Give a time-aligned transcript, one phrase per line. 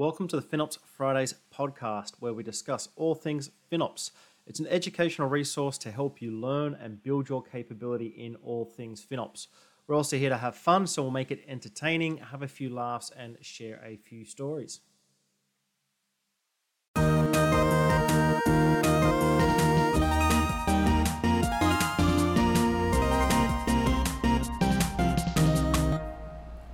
[0.00, 4.12] Welcome to the FinOps Fridays podcast, where we discuss all things FinOps.
[4.46, 9.04] It's an educational resource to help you learn and build your capability in all things
[9.04, 9.48] FinOps.
[9.86, 13.12] We're also here to have fun, so we'll make it entertaining, have a few laughs,
[13.14, 14.80] and share a few stories.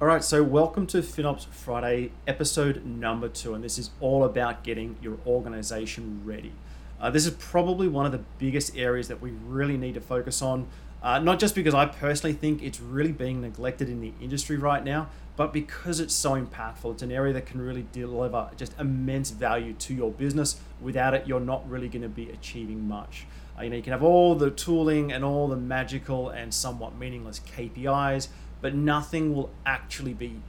[0.07, 4.63] All right, so welcome to FinOps Friday, episode number two, and this is all about
[4.63, 6.53] getting your organization ready.
[7.01, 10.43] Uh, this is probably one of the biggest areas that we really need to focus
[10.43, 10.69] on,
[11.03, 14.85] uh, not just because I personally think it's really being neglected in the industry right
[14.85, 16.93] now, but because it's so impactful.
[16.93, 20.61] It's an area that can really deliver just immense value to your business.
[20.81, 23.27] Without it, you're not really going to be achieving much.
[23.59, 26.97] Uh, you know, you can have all the tooling and all the magical and somewhat
[26.97, 28.29] meaningless KPIs
[28.61, 30.41] but nothing will actually be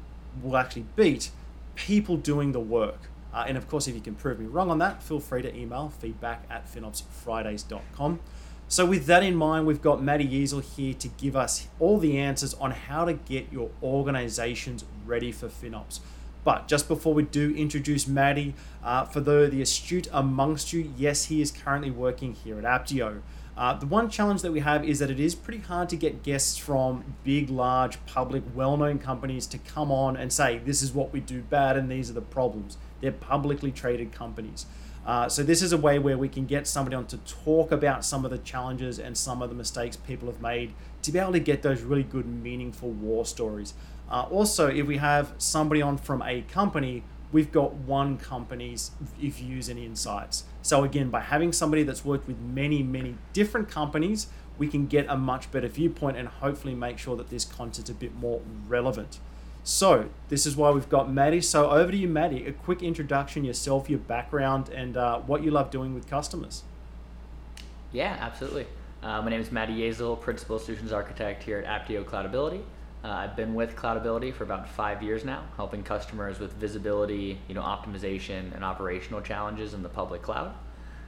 [0.42, 1.32] will actually beat
[1.76, 3.10] people doing the work.
[3.34, 5.56] Uh, and of course, if you can prove me wrong on that, feel free to
[5.56, 8.20] email feedback at finopsfridays.com.
[8.70, 12.18] So, with that in mind, we've got Maddie Yeasel here to give us all the
[12.18, 16.00] answers on how to get your organizations ready for FinOps.
[16.44, 21.26] But just before we do introduce Maddie, uh, for the, the astute amongst you, yes,
[21.26, 23.22] he is currently working here at Apptio.
[23.58, 26.22] Uh, the one challenge that we have is that it is pretty hard to get
[26.22, 30.94] guests from big, large, public, well known companies to come on and say, this is
[30.94, 32.78] what we do bad and these are the problems.
[33.02, 34.68] They're publicly traded companies.
[35.08, 38.04] Uh, so, this is a way where we can get somebody on to talk about
[38.04, 41.32] some of the challenges and some of the mistakes people have made to be able
[41.32, 43.74] to get those really good, meaningful war stories.
[44.12, 49.70] Uh, also, if we have somebody on from a company, we've got one company's views
[49.70, 50.44] and insights.
[50.68, 55.06] So again, by having somebody that's worked with many, many different companies, we can get
[55.08, 59.20] a much better viewpoint and hopefully make sure that this content's a bit more relevant.
[59.64, 61.40] So this is why we've got Maddie.
[61.40, 62.46] So over to you, Maddie.
[62.46, 66.64] A quick introduction, yourself, your background, and uh, what you love doing with customers.
[67.94, 68.68] Yeah, absolutely.
[69.02, 72.62] Uh, my name is Maddie Yeasel, Principal Solutions Architect here at Apptio Cloudability.
[73.08, 77.56] Uh, I've been with Cloudability for about five years now, helping customers with visibility, you
[77.56, 80.54] know, optimization, and operational challenges in the public cloud.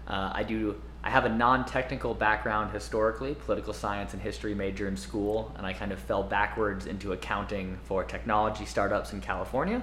[0.07, 0.81] Uh, I do.
[1.03, 5.73] I have a non-technical background historically, political science and history major in school, and I
[5.73, 9.81] kind of fell backwards into accounting for technology startups in California.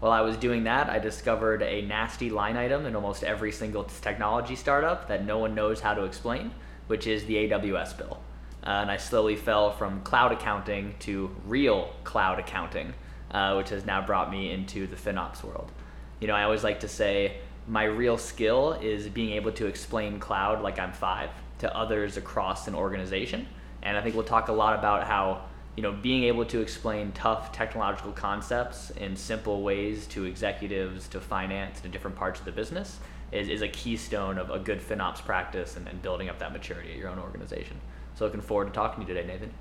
[0.00, 3.84] While I was doing that, I discovered a nasty line item in almost every single
[3.84, 6.50] technology startup that no one knows how to explain,
[6.88, 8.18] which is the AWS bill.
[8.64, 12.94] Uh, and I slowly fell from cloud accounting to real cloud accounting,
[13.30, 15.72] uh, which has now brought me into the FinOps world.
[16.20, 20.18] You know, I always like to say my real skill is being able to explain
[20.18, 23.46] cloud like I'm five to others across an organization.
[23.82, 25.44] And I think we'll talk a lot about how
[25.76, 31.20] you know being able to explain tough technological concepts in simple ways to executives, to
[31.20, 32.98] finance, to different parts of the business
[33.32, 36.92] is, is a keystone of a good FinOps practice and, and building up that maturity
[36.92, 37.80] at your own organization.
[38.22, 39.52] So looking forward to talking to you today, Nathan.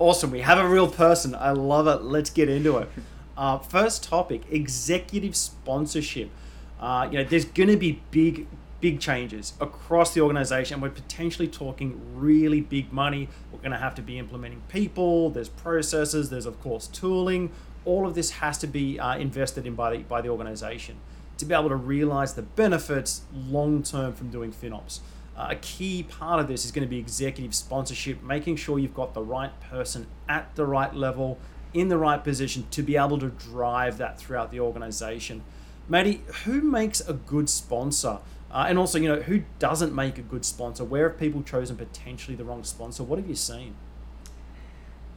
[0.00, 0.32] Awesome.
[0.32, 1.36] We have a real person.
[1.36, 2.02] I love it.
[2.02, 2.88] Let's get into it.
[3.38, 6.30] Uh, first topic: executive sponsorship.
[6.80, 8.46] Uh, you know, there's going to be big,
[8.80, 10.80] big changes across the organization.
[10.80, 13.28] We're potentially talking really big money.
[13.52, 15.28] We're going to have to be implementing people.
[15.28, 16.30] There's processes.
[16.30, 17.52] There's of course tooling.
[17.84, 20.96] All of this has to be uh, invested in by the by the organization
[21.36, 25.00] to be able to realize the benefits long term from doing FinOps.
[25.36, 29.12] A key part of this is going to be executive sponsorship, making sure you've got
[29.12, 31.38] the right person at the right level,
[31.74, 35.42] in the right position to be able to drive that throughout the organization.
[35.88, 38.18] Maddie, who makes a good sponsor?
[38.50, 40.84] Uh, and also, you know, who doesn't make a good sponsor?
[40.84, 43.04] Where have people chosen potentially the wrong sponsor?
[43.04, 43.74] What have you seen?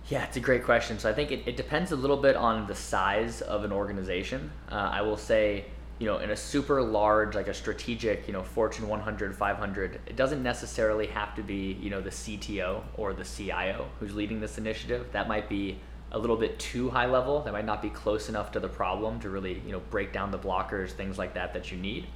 [0.10, 1.00] Yeah, it's a great question.
[1.00, 4.52] So I think it, it depends a little bit on the size of an organization.
[4.70, 5.66] Uh, I will say
[6.00, 10.16] you know, in a super large, like a strategic, you know, Fortune 100, 500, it
[10.16, 14.58] doesn't necessarily have to be, you know, the CTO or the CIO who's leading this
[14.58, 15.08] initiative.
[15.12, 15.80] That might be
[16.12, 17.42] a little bit too high level.
[17.42, 20.32] That might not be close enough to the problem to really, you know, break down
[20.32, 22.08] the blockers, things like that that you need.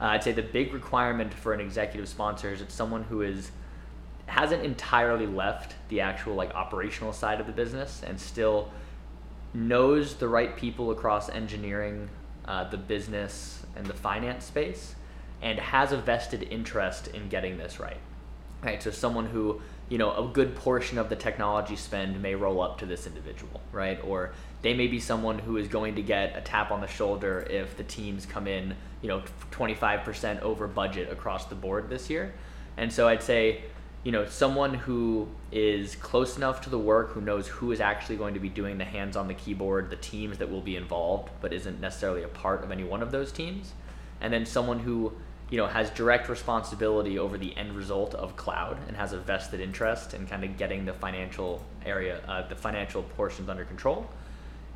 [0.00, 3.52] Uh, I'd say the big requirement for an executive sponsor is it's someone who is
[4.26, 8.70] hasn't entirely left the actual like operational side of the business and still
[9.52, 12.08] knows the right people across engineering,
[12.50, 14.96] uh, the business and the finance space
[15.40, 18.00] and has a vested interest in getting this right.
[18.60, 22.60] Right, so someone who, you know, a good portion of the technology spend may roll
[22.60, 24.02] up to this individual, right?
[24.04, 24.32] Or
[24.62, 27.76] they may be someone who is going to get a tap on the shoulder if
[27.76, 29.22] the teams come in, you know,
[29.52, 32.34] 25% over budget across the board this year.
[32.76, 33.62] And so I'd say
[34.02, 38.16] you know, someone who is close enough to the work, who knows who is actually
[38.16, 41.30] going to be doing the hands on the keyboard, the teams that will be involved,
[41.42, 43.72] but isn't necessarily a part of any one of those teams.
[44.22, 45.12] And then someone who,
[45.50, 49.60] you know, has direct responsibility over the end result of cloud and has a vested
[49.60, 54.08] interest in kind of getting the financial area, uh, the financial portions under control.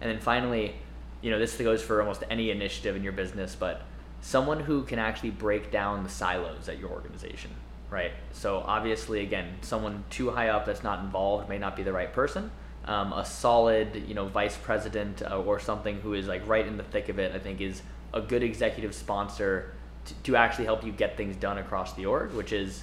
[0.03, 0.75] And then finally,
[1.23, 3.83] you know, this goes for almost any initiative in your business, but
[4.21, 7.51] someone who can actually break down the silos at your organization
[7.95, 8.11] right?
[8.33, 12.13] So obviously, again, someone too high up that's not involved may not be the right
[12.13, 12.51] person.
[12.87, 16.77] Um, a solid, you know, vice president uh, or something who is like right in
[16.77, 17.83] the thick of it, I think, is
[18.13, 19.73] a good executive sponsor
[20.07, 22.83] to, to actually help you get things done across the org, which is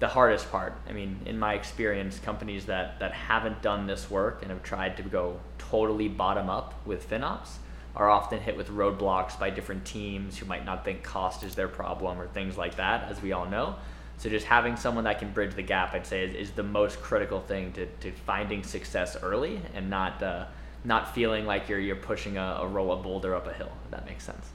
[0.00, 0.74] the hardest part.
[0.86, 4.98] I mean, in my experience, companies that that haven't done this work and have tried
[4.98, 7.56] to go totally bottom up with FinOps
[7.96, 11.68] are often hit with roadblocks by different teams who might not think cost is their
[11.68, 13.76] problem or things like that, as we all know.
[14.18, 17.00] So just having someone that can bridge the gap, I'd say, is, is the most
[17.02, 20.46] critical thing to, to finding success early and not uh,
[20.84, 23.72] not feeling like you're you're pushing a, a roll a boulder up a hill.
[23.84, 24.50] If that makes sense.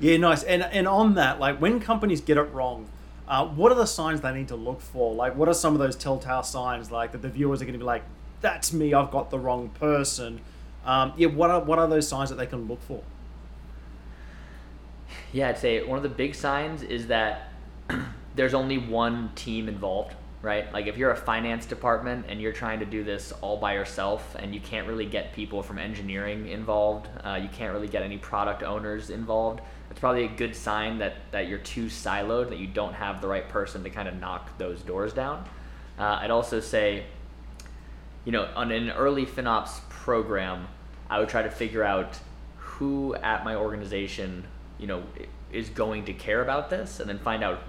[0.00, 0.42] Yeah, nice.
[0.42, 2.88] And and on that, like when companies get it wrong,
[3.28, 5.14] uh, what are the signs they need to look for?
[5.14, 7.78] Like, what are some of those telltale signs, like that the viewers are going to
[7.78, 8.02] be like,
[8.40, 8.92] "That's me.
[8.92, 10.40] I've got the wrong person."
[10.84, 13.02] Um, yeah, what are what are those signs that they can look for?
[15.32, 17.52] Yeah, I'd say one of the big signs is that
[18.36, 20.70] there's only one team involved, right?
[20.72, 24.36] Like if you're a finance department and you're trying to do this all by yourself
[24.38, 28.18] and you can't really get people from engineering involved, uh, you can't really get any
[28.18, 29.62] product owners involved.
[29.90, 33.28] It's probably a good sign that, that you're too siloed, that you don't have the
[33.28, 35.48] right person to kind of knock those doors down.
[35.98, 37.04] Uh, I'd also say,
[38.26, 40.68] you know, on an early FinOps program,
[41.08, 42.18] I would try to figure out
[42.58, 44.44] who at my organization,
[44.78, 45.04] you know,
[45.50, 47.62] is going to care about this and then find out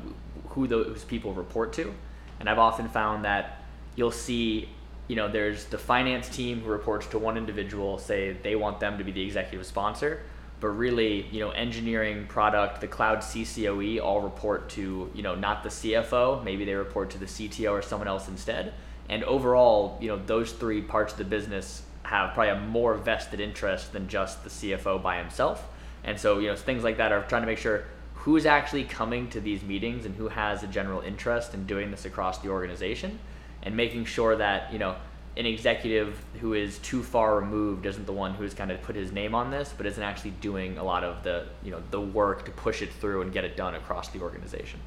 [0.58, 1.94] who those people report to.
[2.40, 3.62] And I've often found that
[3.96, 4.70] you'll see,
[5.08, 8.98] you know, there's the finance team who reports to one individual, say they want them
[8.98, 10.24] to be the executive sponsor,
[10.60, 15.62] but really, you know, engineering, product, the cloud CCOE all report to, you know, not
[15.62, 18.74] the CFO, maybe they report to the CTO or someone else instead.
[19.10, 23.40] And overall, you know, those three parts of the business have probably a more vested
[23.40, 25.68] interest than just the CFO by himself.
[26.04, 27.84] And so, you know, things like that are trying to make sure
[28.28, 32.04] who's actually coming to these meetings and who has a general interest in doing this
[32.04, 33.18] across the organization
[33.64, 34.98] and making sure that you know
[35.38, 39.14] an executive who is too far removed isn't the one who's kind of put his
[39.14, 42.44] name on this but isn't actually doing a lot of the you know the work
[42.44, 44.82] to push it through and get it done across the organization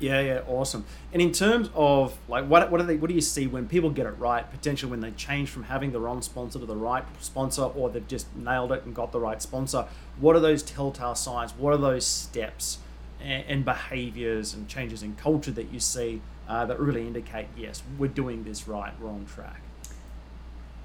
[0.00, 0.84] yeah, yeah, awesome.
[1.12, 3.90] And in terms of like what what do they what do you see when people
[3.90, 4.48] get it right?
[4.50, 8.06] Potentially when they change from having the wrong sponsor to the right sponsor, or they've
[8.06, 9.86] just nailed it and got the right sponsor.
[10.20, 11.52] What are those telltale signs?
[11.52, 12.78] What are those steps
[13.20, 17.82] and, and behaviors and changes in culture that you see uh, that really indicate yes,
[17.98, 19.60] we're doing this right, we're on track?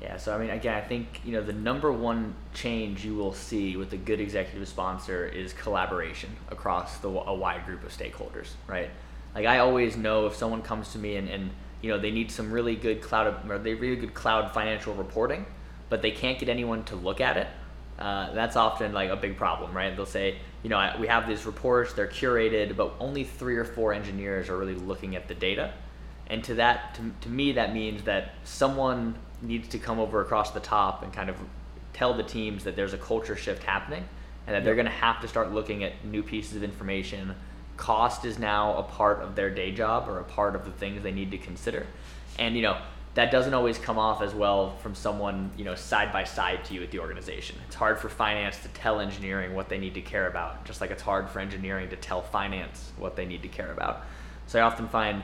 [0.03, 3.33] Yeah, so I mean, again, I think you know the number one change you will
[3.33, 8.49] see with a good executive sponsor is collaboration across the, a wide group of stakeholders,
[8.67, 8.89] right?
[9.33, 11.51] Like I always know if someone comes to me and, and
[11.81, 15.45] you know they need some really good cloud or they really good cloud financial reporting,
[15.87, 17.47] but they can't get anyone to look at it.
[17.97, 19.95] Uh, that's often like a big problem, right?
[19.95, 23.93] They'll say, you know, we have these reports, they're curated, but only three or four
[23.93, 25.73] engineers are really looking at the data.
[26.27, 30.51] And to that, to, to me, that means that someone needs to come over across
[30.51, 31.35] the top and kind of
[31.91, 34.03] tell the teams that there's a culture shift happening
[34.47, 34.63] and that yep.
[34.63, 37.35] they're going to have to start looking at new pieces of information.
[37.77, 41.03] Cost is now a part of their day job or a part of the things
[41.03, 41.85] they need to consider.
[42.39, 42.77] And, you know,
[43.15, 46.73] that doesn't always come off as well from someone, you know, side by side to
[46.73, 47.55] you at the organization.
[47.67, 50.89] It's hard for finance to tell engineering what they need to care about, just like
[50.89, 54.05] it's hard for engineering to tell finance what they need to care about.
[54.47, 55.21] So I often find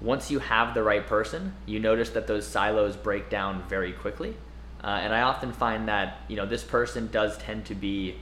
[0.00, 4.36] once you have the right person, you notice that those silos break down very quickly.
[4.82, 8.16] Uh, and I often find that you know this person does tend to be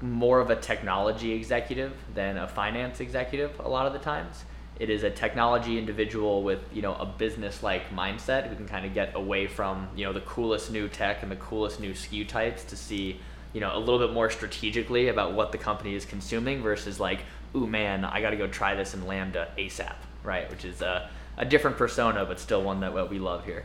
[0.00, 4.44] more of a technology executive than a finance executive a lot of the times.
[4.80, 8.84] It is a technology individual with you know a business like mindset who can kind
[8.84, 12.26] of get away from you know the coolest new tech and the coolest new SKU
[12.26, 13.20] types to see
[13.52, 17.20] you know a little bit more strategically about what the company is consuming versus like
[17.54, 20.50] ooh man I got to go try this in Lambda ASAP right?
[20.50, 23.64] Which is a, a different persona, but still one that we love here.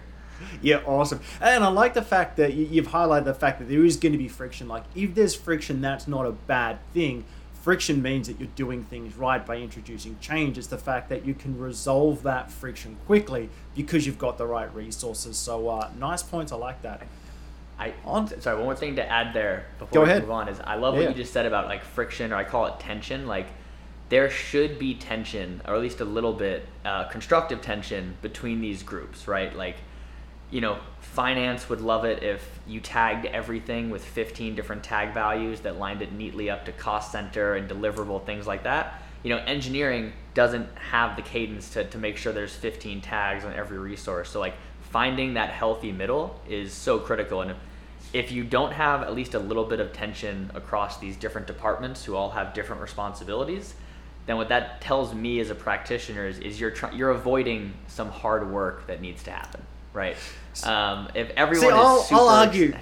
[0.62, 1.22] Yeah, awesome.
[1.42, 4.18] And I like the fact that you've highlighted the fact that there is going to
[4.18, 4.68] be friction.
[4.68, 7.26] Like, if there's friction, that's not a bad thing.
[7.64, 10.58] Friction means that you're doing things right by introducing change.
[10.58, 14.74] It's the fact that you can resolve that friction quickly because you've got the right
[14.74, 15.38] resources.
[15.38, 16.52] So, uh, nice points.
[16.52, 17.02] I like that.
[17.80, 18.58] I on, sorry.
[18.58, 20.22] One more thing to add there before Go we ahead.
[20.24, 21.02] move on is I love yeah.
[21.02, 23.28] what you just said about like friction, or I call it tension.
[23.28, 23.48] Like
[24.10, 28.84] there should be tension, or at least a little bit uh, constructive tension between these
[28.84, 29.56] groups, right?
[29.56, 29.78] Like,
[30.50, 35.60] you know, finance would love it if you tagged everything with 15 different tag values
[35.62, 39.02] that lined it neatly up to cost center and deliverable things like that.
[39.24, 43.54] You know, engineering doesn't have the cadence to, to make sure there's 15 tags on
[43.54, 44.30] every resource.
[44.30, 47.42] So, like, finding that healthy middle is so critical.
[47.42, 47.56] And
[48.14, 52.06] if you don't have at least a little bit of tension across these different departments
[52.06, 53.74] who all have different responsibilities,
[54.28, 58.10] then what that tells me as a practitioner is, is you're try- you're avoiding some
[58.10, 59.62] hard work that needs to happen,
[59.94, 60.16] right?
[60.64, 62.76] Um, if everyone See, is I'll, super I'll argue.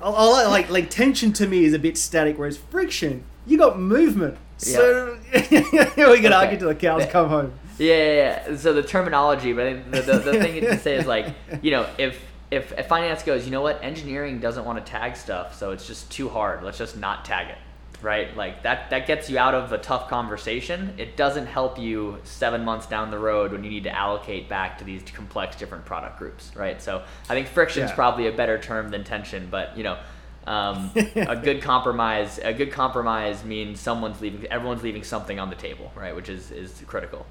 [0.00, 3.78] I'll, I'll, like like tension to me is a bit static, whereas friction, you got
[3.78, 4.38] movement.
[4.56, 6.32] So we can Okay.
[6.32, 7.52] argue till the cows come home.
[7.78, 8.12] Yeah, yeah,
[8.50, 8.56] yeah.
[8.56, 11.72] So the terminology, but I think the, the, the thing to say is like, you
[11.72, 15.56] know, if, if if finance goes, you know what, engineering doesn't want to tag stuff,
[15.58, 16.62] so it's just too hard.
[16.62, 17.58] Let's just not tag it,
[18.02, 18.36] right?
[18.36, 20.94] Like that that gets you out of a tough conversation.
[20.98, 24.78] It doesn't help you seven months down the road when you need to allocate back
[24.78, 26.80] to these complex different product groups, right?
[26.80, 27.94] So I think friction's Yeah.
[27.96, 29.98] probably a better term than tension, but you know.
[30.44, 32.40] Um, a good compromise.
[32.42, 34.44] A good compromise means someone's leaving.
[34.50, 36.16] Everyone's leaving something on the table, right?
[36.16, 37.26] Which is is critical.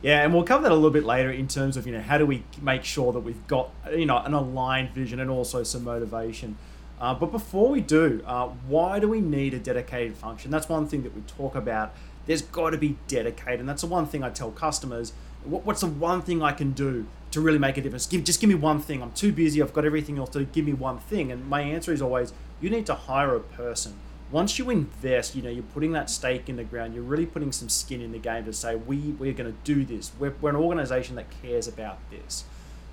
[0.00, 2.18] Yeah, and we'll cover that a little bit later in terms of you know how
[2.18, 5.82] do we make sure that we've got you know an aligned vision and also some
[5.82, 6.56] motivation.
[7.02, 10.52] Uh, but before we do, uh, why do we need a dedicated function?
[10.52, 11.92] That's one thing that we talk about.
[12.26, 15.12] There's got to be dedicated, and that's the one thing I tell customers.
[15.42, 18.06] What, what's the one thing I can do to really make a difference?
[18.06, 19.02] Give, just give me one thing.
[19.02, 19.60] I'm too busy.
[19.60, 20.44] I've got everything else to do.
[20.44, 21.32] Give me one thing.
[21.32, 23.98] And my answer is always, you need to hire a person
[24.32, 27.52] once you invest, you know, you're putting that stake in the ground, you're really putting
[27.52, 30.10] some skin in the game to say, we, we're going to do this.
[30.18, 32.44] We're, we're an organization that cares about this.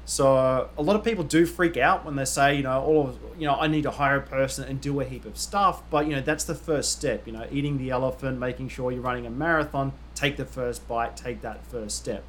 [0.09, 3.19] So a lot of people do freak out when they say, you know, all of,
[3.37, 5.87] you know, I need to hire a person and do a heap of stuff.
[5.91, 9.03] But, you know, that's the first step, you know, eating the elephant, making sure you're
[9.03, 12.23] running a marathon, take the first bite, take that first step.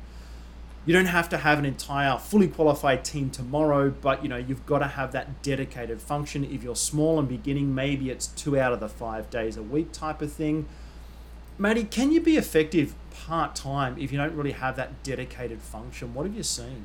[0.84, 4.66] You don't have to have an entire fully qualified team tomorrow but you know you've
[4.66, 6.44] got to have that dedicated function.
[6.44, 9.90] If you're small and beginning maybe it's two out of the five days a week
[9.92, 10.66] type of thing.
[11.56, 16.12] Maddie, can you be effective part-time if you don't really have that dedicated function?
[16.12, 16.84] What have you seen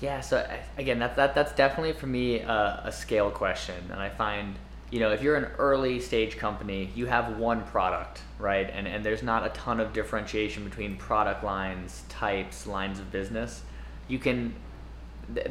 [0.00, 4.10] Yeah, so again, that, that that's definitely for me uh, a scale question, and I
[4.10, 4.54] find
[4.90, 9.02] you know if you're an early stage company, you have one product, right, and and
[9.04, 13.62] there's not a ton of differentiation between product lines, types, lines of business.
[14.06, 14.54] You can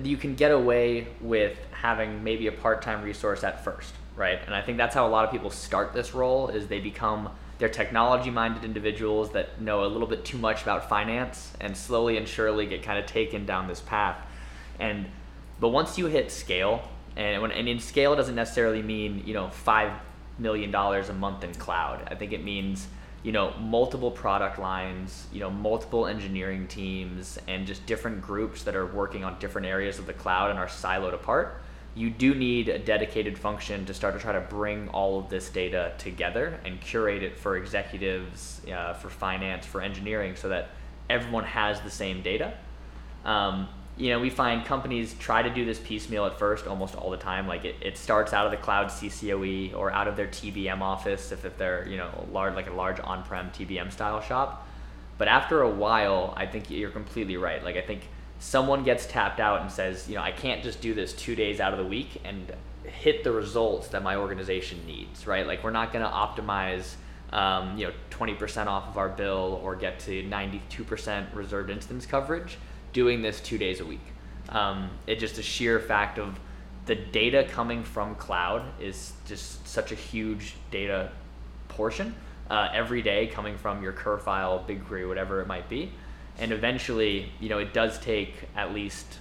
[0.03, 4.39] you can get away with having maybe a part-time resource at first, right?
[4.45, 7.29] And I think that's how a lot of people start this role is they become
[7.57, 12.27] they're technology-minded individuals that know a little bit too much about finance and slowly and
[12.27, 14.17] surely get kind of taken down this path.
[14.79, 15.05] And
[15.59, 19.49] but once you hit scale, and when and in scale doesn't necessarily mean you know
[19.49, 19.91] five
[20.37, 22.07] million dollars a month in cloud.
[22.07, 22.87] I think it means
[23.23, 28.75] you know multiple product lines, you know multiple engineering teams, and just different groups that
[28.75, 31.61] are working on different areas of the cloud and are siloed apart.
[31.95, 35.47] You do need a dedicated function to start to try to bring all of this
[35.47, 40.71] data together and curate it for executives, uh, for finance, for engineering, so that
[41.09, 42.53] everyone has the same data.
[43.23, 47.09] Um, you know, we find companies try to do this piecemeal at first almost all
[47.09, 47.47] the time.
[47.47, 51.31] Like it, it starts out of the cloud CCOE or out of their TBM office
[51.31, 54.67] if, if they're, you know, large, like a large on-prem TBM style shop.
[55.17, 57.63] But after a while, I think you're completely right.
[57.63, 58.01] Like I think
[58.39, 61.61] someone gets tapped out and says, you know, I can't just do this two days
[61.61, 62.51] out of the week and
[62.83, 65.47] hit the results that my organization needs, right?
[65.47, 66.95] Like we're not going to optimize,
[67.31, 72.57] um, you know, 20% off of our bill or get to 92% reserved instance coverage
[72.95, 73.99] doing this two days a week.
[74.47, 76.39] Um, it just a sheer fact of
[76.85, 81.11] the data coming from cloud is just such a huge data
[81.67, 82.15] portion
[82.49, 85.91] uh, every day coming from your CUR file, BigQuery, whatever it might be.
[86.37, 89.19] And eventually, you know, it does take at least,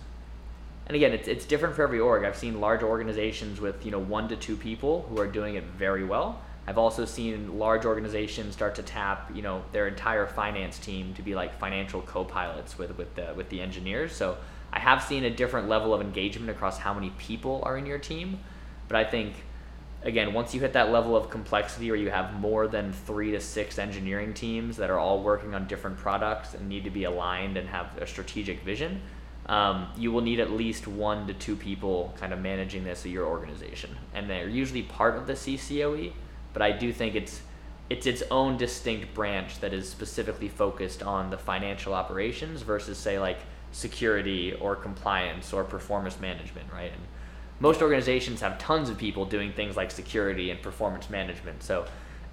[0.87, 2.25] and again, it's, it's different for every org.
[2.25, 5.65] I've seen large organizations with, you know, one to two people who are doing it
[5.65, 6.43] very well.
[6.67, 11.23] I've also seen large organizations start to tap, you know, their entire finance team to
[11.23, 14.15] be like financial co-pilots with with the with the engineers.
[14.15, 14.37] So
[14.73, 17.99] I have seen a different level of engagement across how many people are in your
[17.99, 18.41] team,
[18.89, 19.35] but I think
[20.05, 23.41] again, once you hit that level of complexity where you have more than three to
[23.41, 27.57] six engineering teams that are all working on different products and need to be aligned
[27.57, 29.01] and have a strategic vision,
[29.47, 33.11] um, you will need at least one to two people kind of managing this at
[33.11, 33.97] your organization.
[34.13, 36.13] And they're usually part of the CCOE,
[36.55, 37.43] but I do think it's
[37.91, 43.19] it's its own distinct branch that is specifically focused on the financial operations versus say
[43.19, 43.39] like
[43.73, 46.91] security or compliance or performance management, right?
[46.91, 47.03] And
[47.61, 51.63] most organizations have tons of people doing things like security and performance management.
[51.63, 51.85] So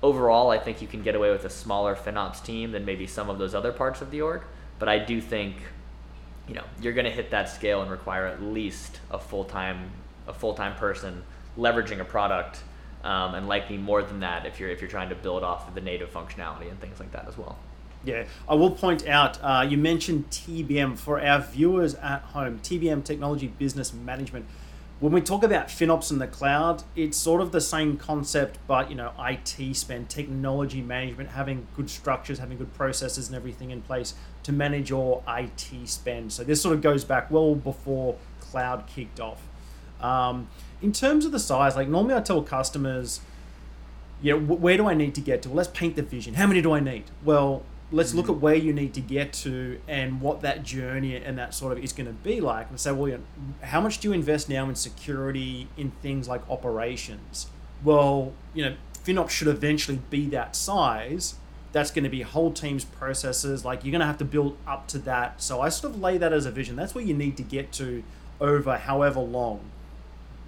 [0.02, 3.30] overall, I think you can get away with a smaller FinOps team than maybe some
[3.30, 4.44] of those other parts of the org.
[4.80, 5.58] But I do think,
[6.48, 9.92] you know, you're going to hit that scale and require at least a full time
[10.28, 11.24] a full time person
[11.58, 12.64] leveraging a product,
[13.04, 15.76] um, and likely more than that if you're if you're trying to build off of
[15.76, 17.58] the native functionality and things like that as well.
[18.04, 22.60] Yeah, I will point out uh, you mentioned TBM for our viewers at home.
[22.60, 24.46] TBM Technology Business Management.
[25.00, 28.90] When we talk about FinOps in the cloud, it's sort of the same concept, but
[28.90, 33.82] you know, IT spend, technology management, having good structures, having good processes and everything in
[33.82, 36.32] place to manage your IT spend.
[36.32, 39.42] So this sort of goes back well before cloud kicked off.
[40.02, 40.50] Um,
[40.82, 43.22] in terms of the size, like normally I tell customers,
[44.22, 45.50] you know, where do I need to get to?
[45.50, 46.36] Well, let's paint the vision.
[46.36, 47.06] How many do I need?
[47.24, 48.40] Well, let's look at mm.
[48.40, 51.94] where you need to get to and what that journey and that sort of is
[51.94, 52.70] going to be like.
[52.70, 53.24] And say well you know,
[53.62, 57.48] how much do you invest now in security in things like operations?
[57.84, 61.36] Well you know FinOps should eventually be that size.
[61.74, 63.66] That's going to be whole teams processes.
[63.66, 65.42] Like you're going to have to build up to that.
[65.42, 66.76] So i sort of lay that as a vision.
[66.76, 68.04] That's where you need to get to
[68.40, 69.72] over however long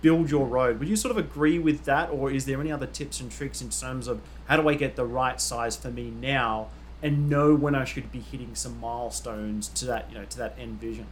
[0.03, 2.85] build your road would you sort of agree with that or is there any other
[2.85, 6.11] tips and tricks in terms of how do i get the right size for me
[6.11, 6.67] now
[7.03, 10.55] and know when I should be hitting some milestones to that you know to that
[10.57, 11.05] end vision.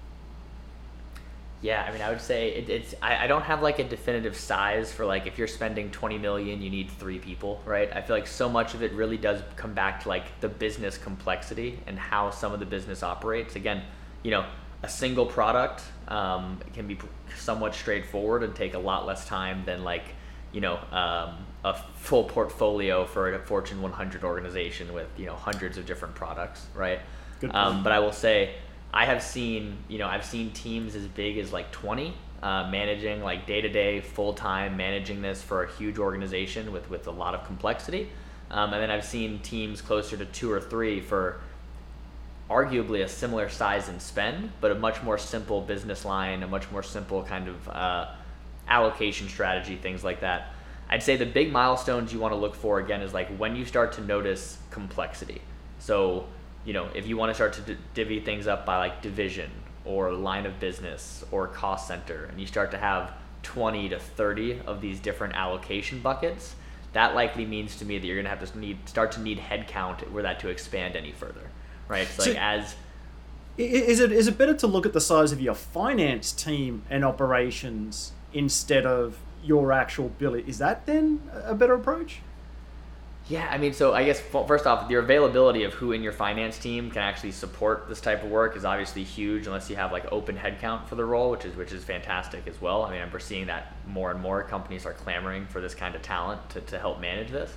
[1.62, 2.96] Yeah, I mean, I would say it, it's.
[3.04, 6.60] I, I don't have like a definitive size for like if you're spending 20 million,
[6.60, 7.92] you need three people, right?
[7.94, 10.98] I feel like so much of it really does come back to like the business
[10.98, 13.56] complexity and how some of the business operates.
[13.56, 13.84] Again,
[14.24, 14.46] you know,
[14.84, 16.98] a single product um, can be
[17.38, 20.04] somewhat straightforward and take a lot less time than like
[20.52, 25.78] you know um, a full portfolio for a Fortune 100 organization with you know hundreds
[25.78, 27.00] of different products, right?
[27.52, 28.56] Um, but I will say,
[28.94, 33.22] I have seen you know I've seen teams as big as like 20 uh, managing
[33.22, 37.12] like day to day, full time managing this for a huge organization with with a
[37.12, 38.10] lot of complexity,
[38.50, 41.42] um, and then I've seen teams closer to two or three for
[42.52, 46.70] arguably a similar size and spend, but a much more simple business line, a much
[46.70, 48.14] more simple kind of uh,
[48.68, 50.50] allocation strategy, things like that.
[50.90, 53.66] I'd say the big milestones you want to look for again is like when you
[53.66, 55.42] start to notice complexity.
[55.80, 56.26] So,
[56.66, 59.50] you know, if you want to start to d- divvy things up by like division
[59.86, 64.62] or line of business or cost center, and you start to have 20 to 30
[64.68, 66.56] of these different allocation buckets,
[66.94, 69.40] that likely means to me that you're going to have to need start to need
[69.40, 71.50] headcount were that to expand any further,
[71.92, 72.08] right?
[72.08, 72.76] So, so as
[73.58, 77.06] is it is it better to look at the size of your finance team and
[77.06, 80.34] operations instead of your actual bill.
[80.36, 82.22] Is that then a better approach?
[83.28, 86.58] Yeah, I mean, so I guess first off, your availability of who in your finance
[86.58, 90.12] team can actually support this type of work is obviously huge, unless you have like
[90.12, 92.84] open headcount for the role, which is which is fantastic as well.
[92.84, 96.02] I mean, we're seeing that more and more companies are clamoring for this kind of
[96.02, 97.54] talent to, to help manage this.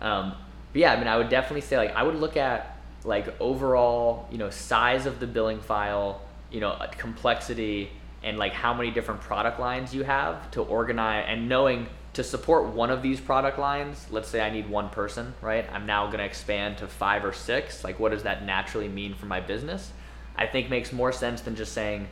[0.00, 0.34] Um,
[0.72, 2.77] but yeah, I mean, I would definitely say like I would look at
[3.08, 6.20] like overall, you know, size of the billing file,
[6.52, 7.90] you know, complexity,
[8.22, 12.66] and like how many different product lines you have to organize and knowing to support
[12.66, 15.66] one of these product lines let's say i need one person right?
[15.72, 17.84] I'm now going to expand to five or six.
[17.84, 19.92] Like what does that naturally mean for my business?
[20.36, 22.08] I think makes more sense than just saying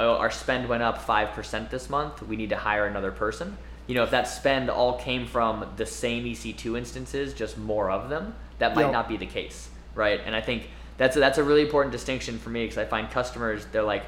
[0.00, 2.22] oh our spend went up 5% this month.
[2.22, 3.58] We need to hire another person.
[3.86, 8.08] You know if that spend all came from the same EC2 instances just more of
[8.08, 8.92] them that might yep.
[8.92, 12.38] not be the case right and i think that's a, that's a really important distinction
[12.38, 14.04] for me because i find customers they're like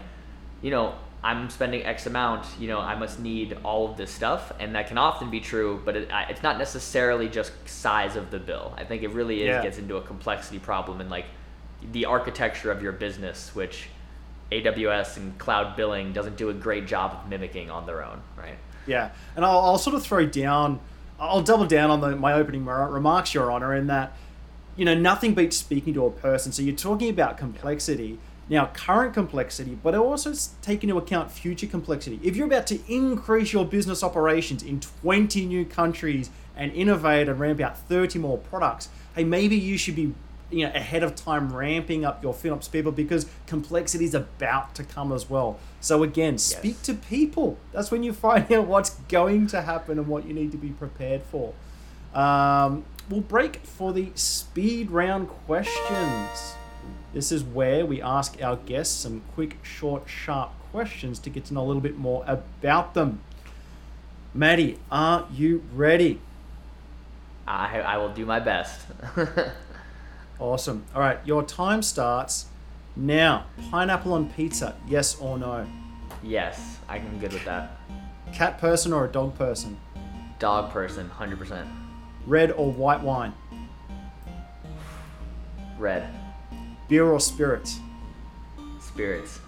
[0.63, 0.95] you know
[1.25, 4.89] I'm spending X amount, you know, I must need all of this stuff, and that
[4.89, 8.75] can often be true, but it, it's not necessarily just size of the bill.
[8.77, 9.63] I think it really is yeah.
[9.63, 11.25] gets into a complexity problem and like
[11.93, 13.89] the architecture of your business, which
[14.53, 18.59] AWS and cloud billing doesn't do a great job of mimicking on their own, right?
[18.87, 20.79] Yeah, and I'll, I'll sort of throw down,
[21.19, 24.15] I'll double down on the, my opening remarks, Your Honor, in that
[24.77, 26.53] you know nothing beats speaking to a person.
[26.53, 28.19] So you're talking about complexity.
[28.49, 32.21] Now current complexity, but also take into account future complexity.
[32.23, 37.41] If you're about to increase your business operations in 20 new countries and innovate and
[37.41, 40.15] ramp out 30 more products, hey, maybe you should be
[40.51, 44.85] you know ahead of time ramping up your FinOps people because complexity is about to
[44.85, 45.59] come as well.
[45.81, 46.83] So again, speak yes.
[46.83, 47.59] to people.
[47.73, 50.71] That's when you find out what's going to happen and what you need to be
[50.71, 51.55] prepared for.
[52.15, 56.55] Um, we'll break for the speed round questions.
[57.13, 61.55] This is where we ask our guests some quick, short, sharp questions to get to
[61.55, 63.21] know a little bit more about them.
[64.33, 66.21] Maddie, are you ready?
[67.47, 68.87] I, I will do my best.
[70.41, 70.85] awesome.
[70.95, 72.47] All right, your time starts
[72.97, 73.47] now.
[73.71, 75.67] Pineapple on pizza, yes or no?
[76.23, 77.79] Yes, I'm good with that.
[78.33, 79.79] Cat person or a dog person?
[80.41, 81.84] Dog person, 100%.
[82.27, 83.35] Red or white wine?
[85.79, 86.09] Red.
[86.89, 87.79] Beer or spirits?
[88.81, 89.41] Spirits.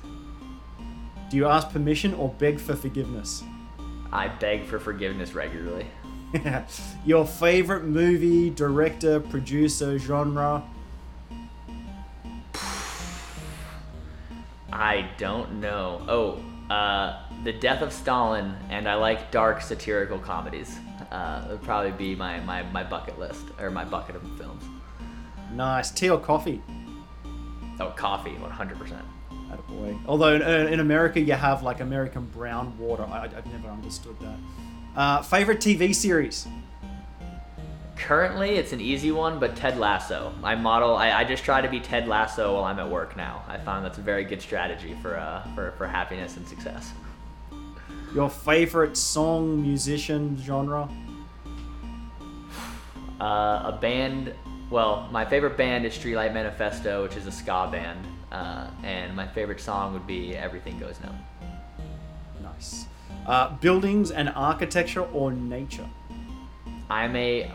[1.30, 3.42] Do you ask permission or beg for forgiveness?
[4.12, 5.86] I beg for forgiveness regularly.
[7.04, 10.62] Your favorite movie, director, producer, genre?
[14.72, 16.04] I don't know.
[16.08, 20.78] Oh, uh, The Death of Stalin, and I like dark satirical comedies.
[21.10, 24.64] Uh, would probably be my, my, my bucket list, or my bucket of films.
[25.52, 25.90] Nice.
[25.90, 26.62] Tea or coffee?
[27.78, 29.00] Oh, coffee, 100%.
[29.50, 29.98] Attaboy.
[30.06, 33.04] Although in, in America you have like American brown water.
[33.04, 34.36] I, I've never understood that.
[34.96, 36.48] Uh, favorite TV series?
[37.96, 40.32] Currently, it's an easy one, but Ted Lasso.
[40.44, 40.96] I model.
[40.96, 43.42] I, I just try to be Ted Lasso while I'm at work now.
[43.48, 46.92] I found that's a very good strategy for uh, for, for happiness and success.
[48.14, 50.88] Your favorite song, musician, genre?
[53.20, 54.34] Uh, a band.
[54.70, 59.26] Well, my favorite band is Streetlight Manifesto, which is a ska band, uh, and my
[59.26, 61.18] favorite song would be Everything Goes Numb.
[62.42, 62.86] Nice.
[63.26, 65.88] Uh, buildings and architecture or nature?
[66.90, 67.50] I'm a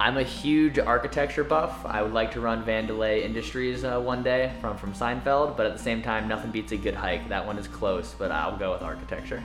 [0.00, 1.86] I'm a huge architecture buff.
[1.86, 5.76] I would like to run Vandelay Industries uh, one day from from Seinfeld, but at
[5.76, 7.28] the same time, nothing beats a good hike.
[7.28, 9.42] That one is close, but I'll go with architecture.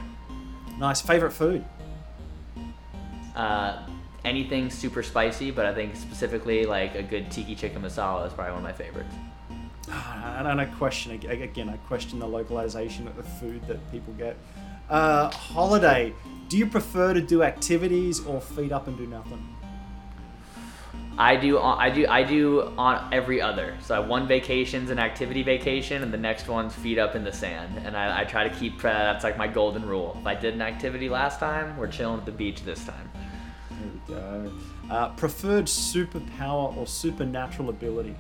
[0.80, 1.02] Nice.
[1.02, 1.64] Favorite food?
[3.36, 3.86] Uh,
[4.26, 8.54] anything super spicy, but I think specifically like a good tikka chicken masala is probably
[8.54, 9.14] one of my favorites.
[9.92, 11.70] And I question again.
[11.70, 14.38] I question the localization of the food that people get.
[14.90, 16.14] Uh, holiday.
[16.48, 19.59] Do you prefer to do activities or feed up and do nothing?
[21.20, 23.76] I do I do I do on every other.
[23.82, 27.26] So I have one vacation's an activity vacation, and the next one's feet up in
[27.26, 27.78] the sand.
[27.86, 30.16] And I, I try to keep uh, that's like my golden rule.
[30.22, 33.12] If I did an activity last time, we're chilling at the beach this time.
[34.08, 34.52] There we go.
[34.90, 38.16] Uh, preferred superpower or supernatural ability?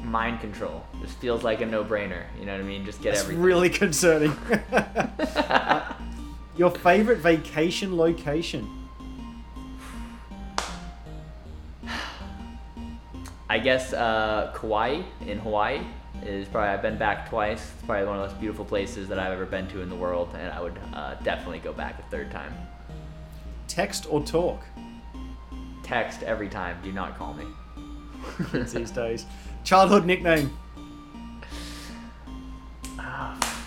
[0.00, 0.84] Mind control.
[1.00, 2.24] This feels like a no-brainer.
[2.38, 2.84] You know what I mean?
[2.84, 3.42] Just get That's everything.
[3.42, 4.36] really concerning.
[5.34, 5.94] Uh,
[6.56, 8.83] your favorite vacation location?
[13.54, 15.80] I guess uh, Kauai in Hawaii
[16.24, 17.70] is probably I've been back twice.
[17.76, 19.94] It's probably one of the most beautiful places that I've ever been to in the
[19.94, 22.52] world, and I would uh, definitely go back a third time.
[23.68, 24.64] Text or talk?
[25.84, 26.78] Text every time.
[26.82, 27.44] Do not call me.
[28.72, 29.24] These days.
[29.62, 30.50] Childhood nickname?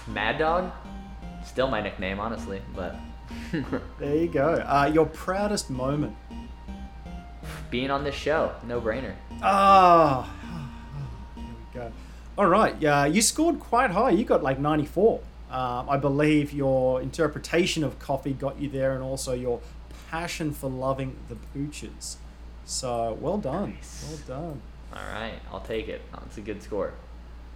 [0.10, 0.69] Mad Dog.
[1.45, 2.97] Still my nickname, honestly, but
[4.00, 4.56] There you go.
[4.67, 6.13] Uh, your proudest moment?
[7.69, 9.13] being on this show, no brainer.
[9.41, 10.30] Ah,
[11.36, 11.91] here we go.
[12.38, 14.12] All right, yeah, you scored quite high.
[14.12, 15.19] You got like 94.
[15.50, 19.62] Um, I believe your interpretation of coffee got you there, and also your
[20.10, 22.17] passion for loving the pooches.
[22.65, 24.06] So well done, Nice.
[24.28, 24.62] well done.
[24.93, 26.02] All right, I'll take it.
[26.13, 26.93] That's a good score.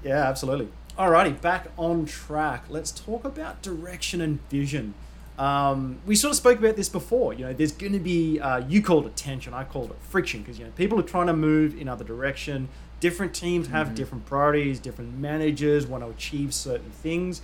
[0.03, 0.69] Yeah, absolutely.
[0.97, 2.65] Alrighty, back on track.
[2.69, 4.93] Let's talk about direction and vision.
[5.37, 7.33] Um, we sort of spoke about this before.
[7.33, 10.41] You know, there's going to be uh, you called it tension, I called it friction,
[10.41, 12.69] because you know people are trying to move in other direction.
[12.99, 14.79] Different teams have different priorities.
[14.79, 17.41] Different managers want to achieve certain things.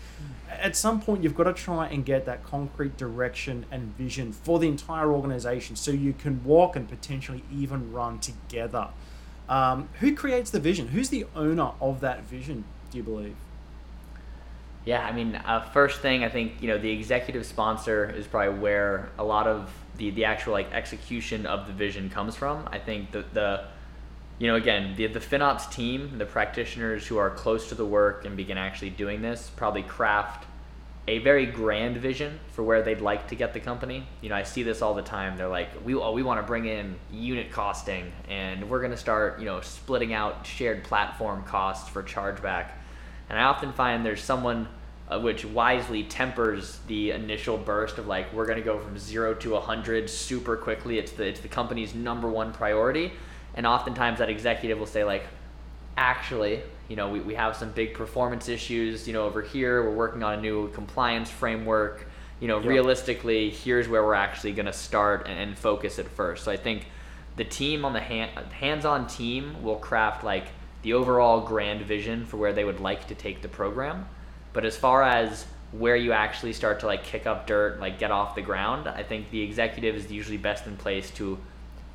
[0.52, 4.60] At some point, you've got to try and get that concrete direction and vision for
[4.60, 8.90] the entire organization, so you can walk and potentially even run together.
[9.50, 10.90] Um, who creates the vision?
[10.90, 12.66] Who's the owner of that vision?
[12.92, 13.36] Do you believe?
[14.88, 18.58] Yeah, I mean, uh, first thing I think you know the executive sponsor is probably
[18.58, 22.70] where a lot of the the actual like execution of the vision comes from.
[22.72, 23.66] I think the the
[24.40, 28.24] you know again the the FinOps team, the practitioners who are close to the work
[28.24, 30.46] and begin actually doing this, probably craft
[31.10, 34.08] a very grand vision for where they'd like to get the company.
[34.22, 35.36] You know, I see this all the time.
[35.36, 38.98] They're like, we oh, we want to bring in unit costing, and we're going to
[38.98, 42.70] start you know splitting out shared platform costs for chargeback.
[43.30, 44.70] And I often find there's someone
[45.10, 49.34] uh, which wisely tempers the initial burst of like we're going to go from zero
[49.34, 51.00] to a hundred super quickly.
[51.00, 53.14] It's the it's the company's number one priority,
[53.56, 55.24] and oftentimes that executive will say like,
[55.96, 59.08] actually, you know, we, we have some big performance issues.
[59.08, 62.08] You know, over here we're working on a new compliance framework.
[62.40, 62.68] You know, Yep.
[62.70, 66.44] realistically, here's where we're actually going to start and, and focus at first.
[66.44, 66.86] So I think
[67.36, 70.46] the team on the hand, hands-on team will craft like
[70.84, 74.06] the overall grand vision for where they would like to take the program.
[74.58, 78.10] But as far as where you actually start to like kick up dirt, like get
[78.10, 81.38] off the ground, I think the executive is usually best in place to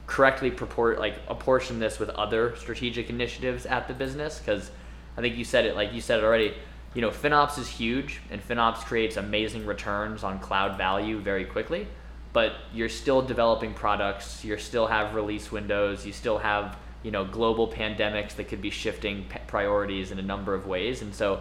[0.06, 4.70] correctly purport like apportion this with other strategic initiatives at the business because
[5.16, 6.54] I think you said it like you said it already.
[6.94, 11.88] You know, FinOps is huge, and FinOps creates amazing returns on cloud value very quickly.
[12.32, 14.44] But you're still developing products.
[14.44, 16.06] You still have release windows.
[16.06, 20.54] You still have you know global pandemics that could be shifting priorities in a number
[20.54, 21.40] of ways and so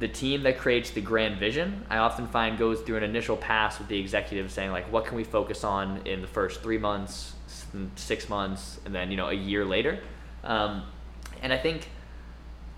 [0.00, 3.78] the team that creates the grand vision i often find goes through an initial pass
[3.78, 7.34] with the executive saying like what can we focus on in the first three months
[7.96, 10.00] six months and then you know a year later?
[10.44, 10.82] Um,
[11.42, 11.88] and i think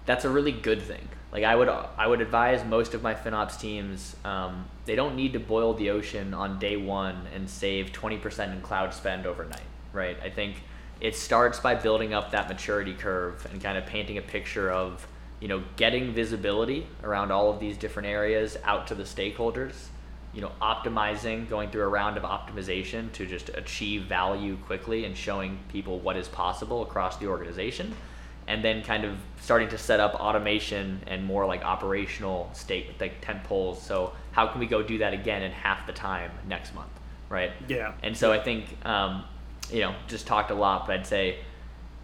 [0.05, 1.09] that's a really good thing.
[1.33, 5.33] Like i would i would advise most of my finops teams um, they don't need
[5.33, 10.17] to boil the ocean on day one and save 20% in cloud spend overnight right?
[10.23, 10.57] I think
[11.01, 15.07] it starts by building up that maturity curve and kind of painting a picture of
[15.43, 19.75] you know getting visibility around all of these different areas out to the stakeholders
[20.33, 25.17] you know optimizing going through a round of optimization to just achieve value quickly and
[25.17, 27.95] showing people what is possible across the organization
[28.47, 33.21] and then kind of starting to set up automation and more like operational state like
[33.21, 36.75] tent poles so how can we go do that again in half the time next
[36.75, 36.89] month
[37.29, 37.51] right?
[37.67, 37.95] Yeah.
[38.03, 39.25] And so i think um,
[39.73, 41.39] you know, just talked a lot, but I'd say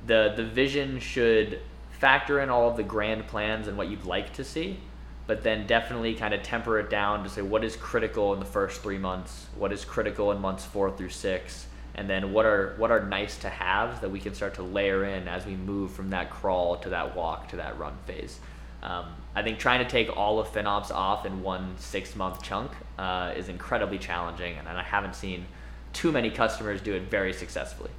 [0.07, 1.61] the the vision should
[1.99, 4.79] factor in all of the grand plans and what you'd like to see,
[5.27, 8.47] but then definitely kind of temper it down to say what is critical in the
[8.47, 12.75] first three months, what is critical in months four through six, and then what are
[12.79, 15.91] what are nice to have that we can start to layer in as we move
[15.91, 18.39] from that crawl to that walk to that run phase.
[18.83, 22.71] Um, I think trying to take all of FinOps off in one six month chunk
[22.97, 25.47] uh, is incredibly challenging, and I haven't seen
[25.93, 27.91] too many customers do it very successfully.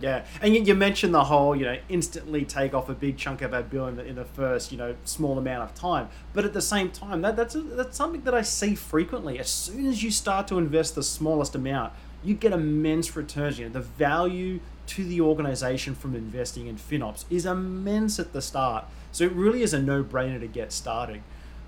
[0.00, 3.54] Yeah, and you, mentioned the whole, you know, instantly take off a big chunk of
[3.54, 6.08] our bill in the, in the first, you know, small amount of time.
[6.32, 9.38] But at the same time, that, that's a, that's something that I see frequently.
[9.38, 11.92] As soon as you start to invest the smallest amount,
[12.24, 13.58] you get immense returns.
[13.58, 18.42] You know, the value to the organization from investing in FinOps is immense at the
[18.42, 18.84] start.
[19.12, 21.22] So it really is a no-brainer to get started.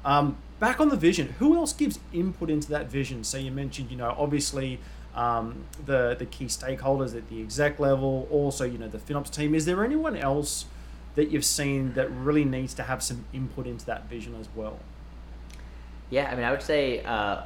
[0.04, 3.24] Um, back on the vision, who else gives input into that vision?
[3.24, 4.80] So you mentioned, you know, obviously
[5.14, 9.54] um, the the key stakeholders at the exec level, also you know the FinOps team.
[9.54, 10.66] Is there anyone else
[11.14, 14.78] that you've seen that really needs to have some input into that vision as well?
[16.10, 17.42] Yeah, I mean, I would say uh,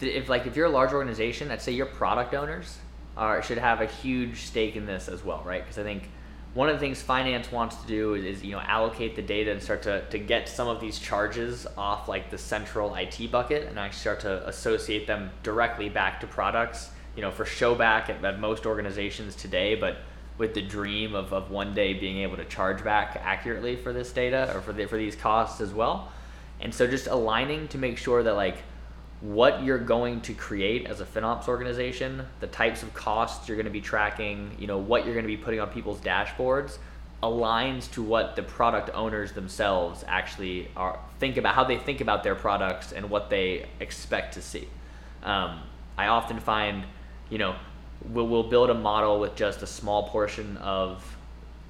[0.00, 2.78] if like if you're a large organization, I'd say your product owners
[3.16, 5.62] are should have a huge stake in this as well, right?
[5.62, 6.08] Because I think
[6.54, 9.50] one of the things finance wants to do is, is, you know allocate the data
[9.52, 13.68] and start to, to get some of these charges off like the central IT bucket
[13.68, 18.08] and actually start to associate them directly back to products you know, for show back
[18.08, 19.98] at, at most organizations today, but
[20.38, 24.10] with the dream of, of one day being able to charge back accurately for this
[24.12, 26.10] data or for the, for these costs as well.
[26.60, 28.62] And so just aligning to make sure that like
[29.20, 33.66] what you're going to create as a FinOps organization, the types of costs you're going
[33.66, 36.78] to be tracking, you know, what you're going to be putting on people's dashboards
[37.22, 42.22] aligns to what the product owners themselves actually are think about how they think about
[42.22, 44.66] their products and what they expect to see.
[45.22, 45.60] Um,
[45.98, 46.84] I often find
[47.30, 47.56] you know,
[48.08, 51.16] we'll, we'll build a model with just a small portion of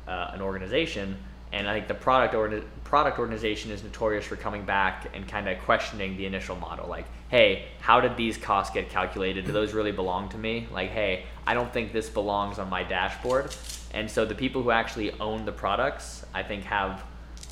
[0.08, 1.16] uh, an organization.
[1.52, 5.48] And I think the product or product organization is notorious for coming back and kind
[5.48, 6.88] of questioning the initial model.
[6.88, 9.46] Like, hey, how did these costs get calculated?
[9.46, 10.68] Do those really belong to me?
[10.72, 13.54] Like, hey, I don't think this belongs on my dashboard.
[13.92, 17.02] And so the people who actually own the products, I think, have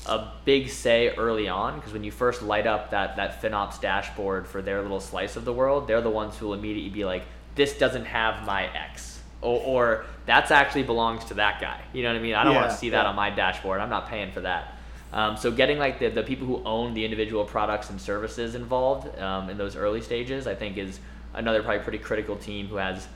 [0.05, 4.47] a big say early on because when you first light up that that FinOps dashboard
[4.47, 7.23] for their little slice of the world, they're the ones who will immediately be like,
[7.59, 9.19] this doesn't have my X.
[9.41, 11.81] Or, or that's actually belongs to that guy.
[11.91, 12.33] You know what I mean?
[12.33, 13.09] I don't yeah, want to see that yeah.
[13.09, 13.81] on my dashboard.
[13.81, 14.77] I'm not paying for that.
[15.11, 19.19] Um, so getting like the, the people who own the individual products and services involved
[19.19, 21.01] um, in those early stages, I think is
[21.33, 23.07] another probably pretty critical team who has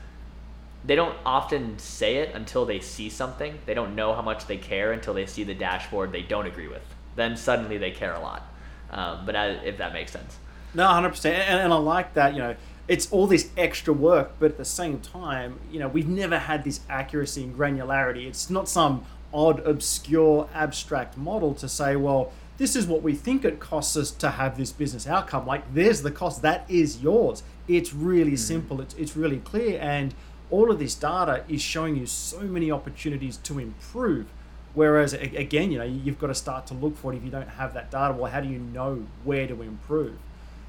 [0.84, 3.58] they don't often say it until they see something.
[3.64, 6.68] They don't know how much they care until they see the dashboard they don't agree
[6.68, 6.82] with.
[7.16, 8.46] Then suddenly they care a lot.
[8.90, 10.36] Um, but as, if that makes sense.
[10.74, 12.34] No, hundred percent, and I like that.
[12.34, 16.08] You know, it's all this extra work, but at the same time, you know, we've
[16.08, 18.26] never had this accuracy and granularity.
[18.26, 23.44] It's not some odd, obscure, abstract model to say, well, this is what we think
[23.44, 25.46] it costs us to have this business outcome.
[25.46, 27.42] Like, there's the cost, that is yours.
[27.66, 28.38] It's really mm.
[28.38, 30.14] simple, it's, it's really clear, and
[30.50, 34.26] all of this data is showing you so many opportunities to improve.
[34.74, 37.48] Whereas, again, you know, you've got to start to look for it if you don't
[37.48, 38.12] have that data.
[38.12, 40.16] Well, how do you know where to improve?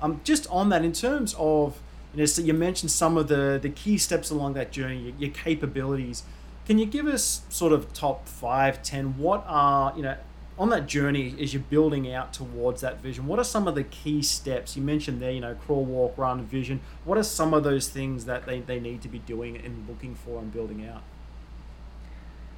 [0.01, 1.79] Um, just on that, in terms of
[2.15, 5.31] you so you mentioned some of the, the key steps along that journey, your, your
[5.31, 6.23] capabilities.
[6.65, 9.17] Can you give us sort of top five, ten?
[9.17, 10.17] What are, you know,
[10.57, 13.83] on that journey as you're building out towards that vision, what are some of the
[13.83, 14.75] key steps?
[14.75, 16.79] You mentioned there, you know, crawl, walk, run, vision.
[17.03, 20.15] What are some of those things that they, they need to be doing and looking
[20.15, 21.03] for and building out?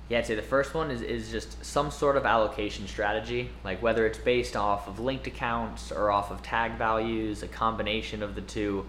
[0.09, 3.81] Yeah, I'd say the first one is, is just some sort of allocation strategy, like
[3.81, 8.35] whether it's based off of linked accounts or off of tag values, a combination of
[8.35, 8.85] the two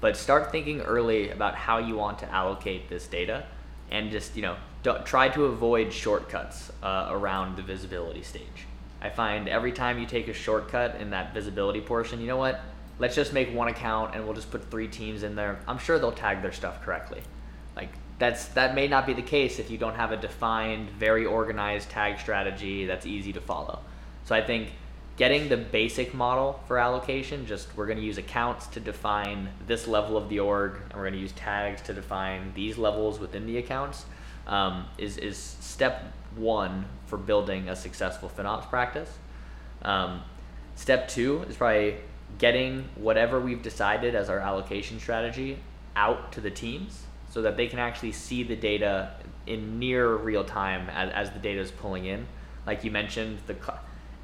[0.00, 3.44] but start thinking early about how you want to allocate this data
[3.90, 4.56] and just you know
[5.04, 8.66] try to avoid shortcuts uh, around the visibility stage.
[9.02, 12.60] I find every time you take a shortcut in that visibility portion, you know what?
[12.98, 15.60] Let's just make one account and we'll just put three teams in there.
[15.66, 17.22] I'm sure they'll tag their stuff correctly.
[17.76, 21.24] Like that's that may not be the case if you don't have a defined, very
[21.24, 23.80] organized tag strategy that's easy to follow.
[24.24, 24.70] So I think
[25.20, 29.86] getting the basic model for allocation, just we're going to use accounts to define this
[29.86, 33.44] level of the org, and we're going to use tags to define these levels within
[33.44, 34.06] the accounts,
[34.46, 39.10] um, is is step one for building a successful FinOps practice.
[39.82, 40.22] Um,
[40.74, 41.96] step two is probably
[42.38, 45.58] getting whatever we've decided as our allocation strategy
[45.96, 49.10] out to the teams so that they can actually see the data
[49.46, 52.26] in near real time as, as the data is pulling in.
[52.66, 53.56] Like you mentioned, the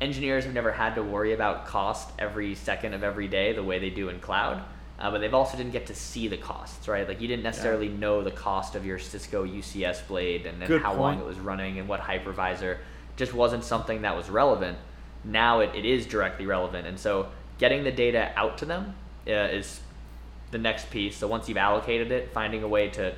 [0.01, 3.79] engineers have never had to worry about cost every second of every day the way
[3.79, 4.63] they do in cloud.
[4.99, 7.07] Uh, but they've also didn't get to see the costs, right?
[7.07, 7.99] Like you didn't necessarily yeah.
[7.99, 11.01] know the cost of your Cisco UCS blade and, and how point.
[11.01, 12.79] long it was running and what hypervisor
[13.17, 14.79] just wasn't something that was relevant.
[15.23, 16.87] Now it, it is directly relevant.
[16.87, 17.29] And so
[17.59, 18.95] getting the data out to them
[19.27, 19.81] uh, is
[20.51, 21.17] the next piece.
[21.17, 23.15] So once you've allocated it, finding a way to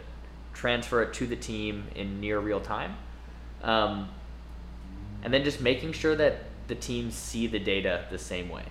[0.55, 2.97] transfer it to the team in near real time.
[3.62, 4.09] Um,
[5.23, 8.64] and then just making sure that the teams see the data the same way.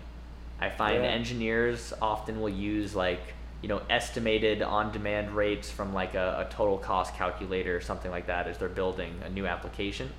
[0.60, 1.10] I find yeah.
[1.10, 3.19] engineers often will use like
[3.62, 8.27] you know estimated on-demand rates from like a, a, total cost calculator or something like
[8.27, 10.10] that as they're building a new application.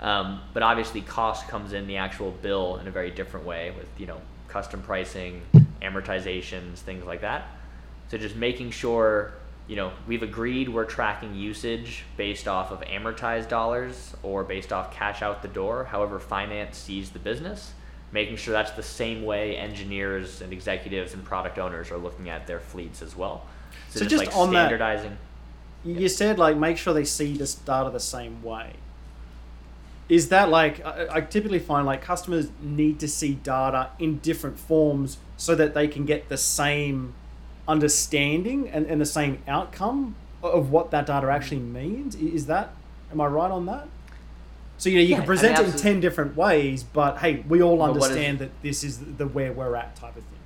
[0.00, 3.88] Um, but obviously, cost comes in the actual bill in a very different way with
[3.98, 5.42] you know custom pricing,
[5.82, 7.48] amortizations, things like that.
[8.08, 9.34] So just making sure
[9.66, 14.92] you know we've agreed we're tracking usage based off of amortized dollars or based off
[14.92, 17.72] cash out the door, however finance sees the business
[18.14, 22.46] making sure that's the same way engineers and executives and product owners are looking at
[22.46, 23.44] their fleets as well.
[23.90, 25.18] So, so just, just like on standardizing.
[25.82, 26.08] That, you yeah.
[26.08, 28.74] said like make sure they see this data the same way.
[30.08, 34.60] Is that like I, I typically find like customers need to see data in different
[34.60, 37.14] forms so that they can get the same
[37.66, 41.72] understanding and, and the same outcome of what that data actually mm.
[41.72, 42.14] means?
[42.14, 42.74] Is that
[43.10, 43.88] am I right on that?
[44.76, 47.18] So you know you yeah, can present I mean, it in ten different ways, but
[47.18, 50.38] hey, we all understand that this is the where we're at type of thing.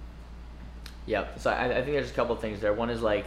[1.07, 1.40] Yep.
[1.40, 2.74] So I, I think there's a couple of things there.
[2.74, 3.24] One is like,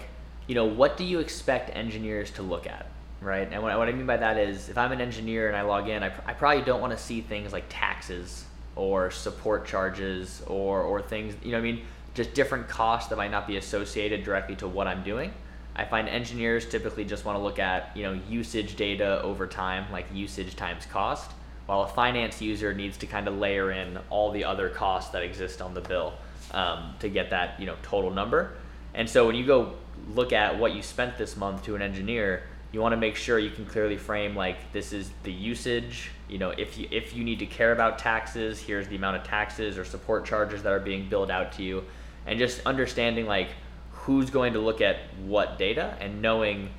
[0.47, 2.85] you know, what do you expect engineers to look at,
[3.19, 3.47] right?
[3.51, 5.89] And what, what I mean by that is, if I'm an engineer and I log
[5.89, 10.81] in, I, I probably don't want to see things like taxes or support charges or
[10.81, 11.35] or things.
[11.43, 11.81] You know, I mean,
[12.13, 15.33] just different costs that might not be associated directly to what I'm doing.
[15.75, 19.89] I find engineers typically just want to look at you know usage data over time,
[19.91, 21.31] like usage times cost,
[21.65, 25.23] while a finance user needs to kind of layer in all the other costs that
[25.23, 26.13] exist on the bill
[26.53, 28.53] um, to get that you know total number.
[28.93, 29.73] And so when you go
[30.13, 33.39] look at what you spent this month to an engineer, you want to make sure
[33.39, 36.11] you can clearly frame like this is the usage.
[36.29, 39.23] You know, if you if you need to care about taxes, here's the amount of
[39.23, 41.83] taxes or support charges that are being billed out to you,
[42.25, 43.49] and just understanding like
[43.91, 46.69] who's going to look at what data and knowing,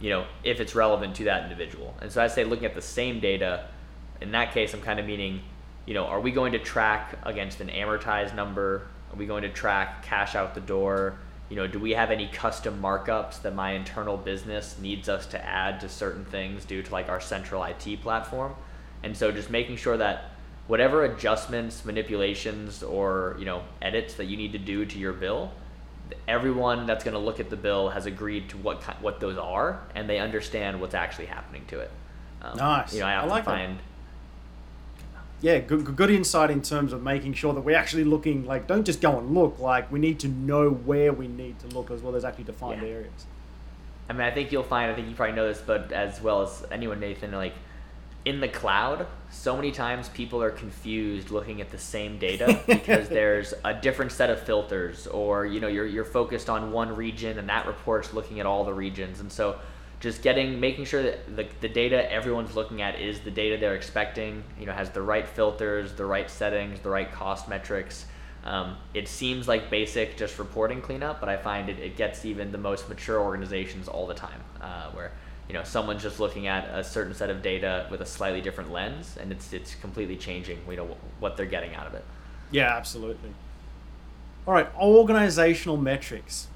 [0.00, 1.94] you know, if it's relevant to that individual.
[2.00, 3.66] And so I say looking at the same data,
[4.20, 5.42] in that case, I'm kind of meaning,
[5.86, 8.88] you know, are we going to track against an amortized number?
[9.12, 11.18] Are we going to track cash out the door?
[11.48, 15.44] You know, do we have any custom markups that my internal business needs us to
[15.44, 18.54] add to certain things due to like our central IT platform?
[19.02, 20.31] And so just making sure that
[20.66, 25.52] whatever adjustments, manipulations, or you know edits that you need to do to your bill,
[26.28, 29.80] everyone that's going to look at the bill has agreed to what what those are,
[29.94, 31.90] and they understand what's actually happening to it.
[32.40, 32.94] Um, nice.
[32.94, 33.78] You know, I have I like to find.
[33.78, 33.84] That.
[35.40, 38.84] Yeah, good, good insight in terms of making sure that we're actually looking like don't
[38.84, 42.00] just go and look like we need to know where we need to look as
[42.00, 42.88] well as actually defined yeah.
[42.88, 43.26] areas.
[44.08, 44.90] I mean, I think you'll find.
[44.90, 47.54] I think you probably know this, but as well as anyone, Nathan, like
[48.24, 53.08] in the cloud, so many times people are confused looking at the same data because
[53.08, 57.38] there's a different set of filters or you know you're you're focused on one region
[57.38, 59.20] and that report's looking at all the regions.
[59.20, 59.58] And so
[60.00, 63.76] just getting making sure that the, the data everyone's looking at is the data they're
[63.76, 68.06] expecting you know has the right filters the right settings the right cost metrics.
[68.44, 72.50] Um, it seems like basic just reporting cleanup but i find it, it gets even
[72.50, 75.12] the most mature organizations all the time uh, where
[75.52, 78.72] you know someone's just looking at a certain set of data with a slightly different
[78.72, 82.04] lens and it's it's completely changing you know what they're getting out of it.
[82.50, 83.34] Yeah absolutely.
[84.46, 86.48] All right organizational metrics.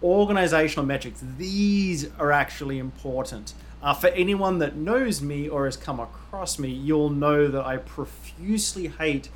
[0.00, 3.52] Organizational metrics these are actually important.
[3.82, 7.76] Uh, for anyone that knows me or has come across me you'll know that i
[7.76, 9.28] profusely hate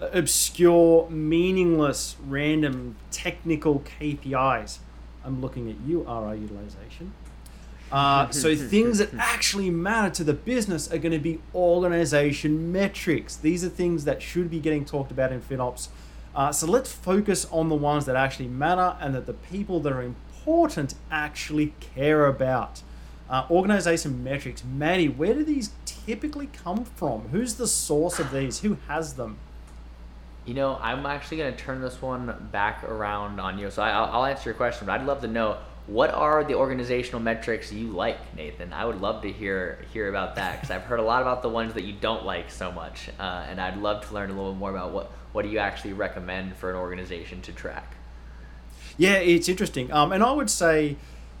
[0.00, 4.78] obscure meaningless random technical kpis
[5.24, 7.12] i'm looking at you ri utilization
[7.92, 13.36] Uh, so things that actually matter to the business are going to be organization metrics.
[13.36, 15.88] These are things that should be getting talked about in FinOps.
[16.34, 19.92] Uh, so let's focus on the ones that actually matter and that the people that
[19.92, 22.82] are important actually care about.
[23.30, 27.28] Uh, organization metrics, Maddie, where do these typically come from?
[27.28, 28.60] Who's the source of these?
[28.60, 29.38] Who has them?
[30.44, 33.70] You know, I'm actually going to turn this one back around on you.
[33.70, 35.56] So I, will answer your question, but I'd love to know
[35.86, 38.72] what are the organizational metrics you like, Nathan?
[38.72, 41.48] I would love to hear hear about that because I've heard a lot about the
[41.48, 44.54] ones that you don't like so much, uh, and I'd love to learn a little
[44.54, 47.96] more about what what do you actually recommend for an organization to track.
[48.96, 50.96] Yeah, it's interesting, um, and I would say,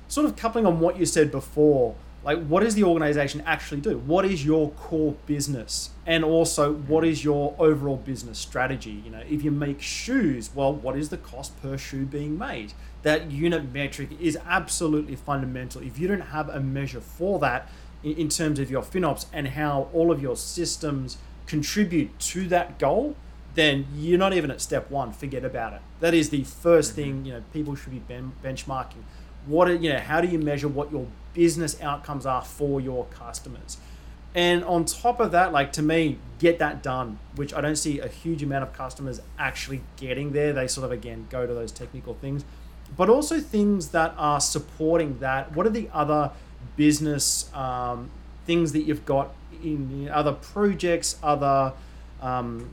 [0.08, 3.98] sort of coupling on what you said before like what does the organization actually do?
[3.98, 5.90] What is your core business?
[6.06, 9.02] And also what is your overall business strategy?
[9.04, 12.72] You know if you make shoes well what is the cost per shoe being made
[13.04, 17.68] that unit metric is absolutely fundamental if you don't have a measure for that
[18.02, 22.78] in, in terms of your finops and how all of your systems contribute to that
[22.78, 23.14] goal
[23.54, 26.94] then you're not even at step one forget about it that is the 1st mm-hmm.
[26.94, 29.04] thing you know people should be ben- benchmarking
[29.46, 33.04] what are, you know how do you measure what your business outcomes are for your
[33.06, 33.76] customers.
[34.34, 38.00] And on top of that, like to me, get that done, which I don't see
[38.00, 40.52] a huge amount of customers actually getting there.
[40.52, 42.44] They sort of, again, go to those technical things,
[42.96, 45.54] but also things that are supporting that.
[45.54, 46.30] What are the other
[46.76, 48.10] business um,
[48.46, 51.72] things that you've got in other projects, other
[52.20, 52.72] um,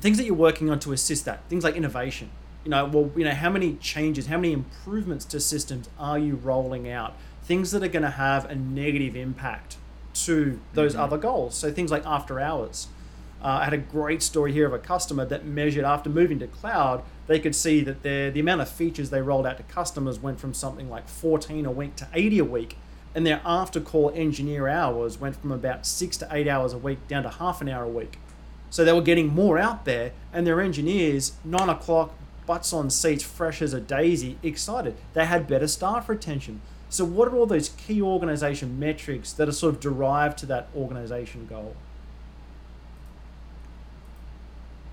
[0.00, 1.44] things that you're working on to assist that?
[1.48, 2.30] Things like innovation.
[2.64, 6.36] You know, well, you know, how many changes, how many improvements to systems are you
[6.36, 7.14] rolling out?
[7.44, 9.76] things that are going to have a negative impact
[10.14, 11.02] to those mm-hmm.
[11.02, 11.54] other goals.
[11.54, 12.88] So things like after hours.
[13.44, 16.46] Uh, I had a great story here of a customer that measured after moving to
[16.46, 20.18] cloud, they could see that their, the amount of features they rolled out to customers
[20.18, 22.78] went from something like 14 a week to 80 a week.
[23.14, 27.06] And their after call engineer hours went from about six to eight hours a week
[27.06, 28.18] down to half an hour a week.
[28.70, 32.12] So they were getting more out there, and their engineers, nine o'clock,
[32.46, 34.96] butts on seats, fresh as a daisy, excited.
[35.12, 36.60] They had better staff retention.
[36.88, 40.68] So, what are all those key organization metrics that are sort of derived to that
[40.76, 41.76] organization goal?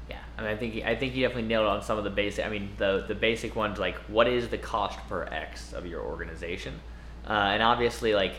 [0.10, 2.46] Yeah, I mean, I think I think you definitely nailed on some of the basic.
[2.46, 6.02] I mean, the the basic ones like what is the cost per X of your
[6.02, 6.80] organization,
[7.28, 8.34] uh, and obviously, like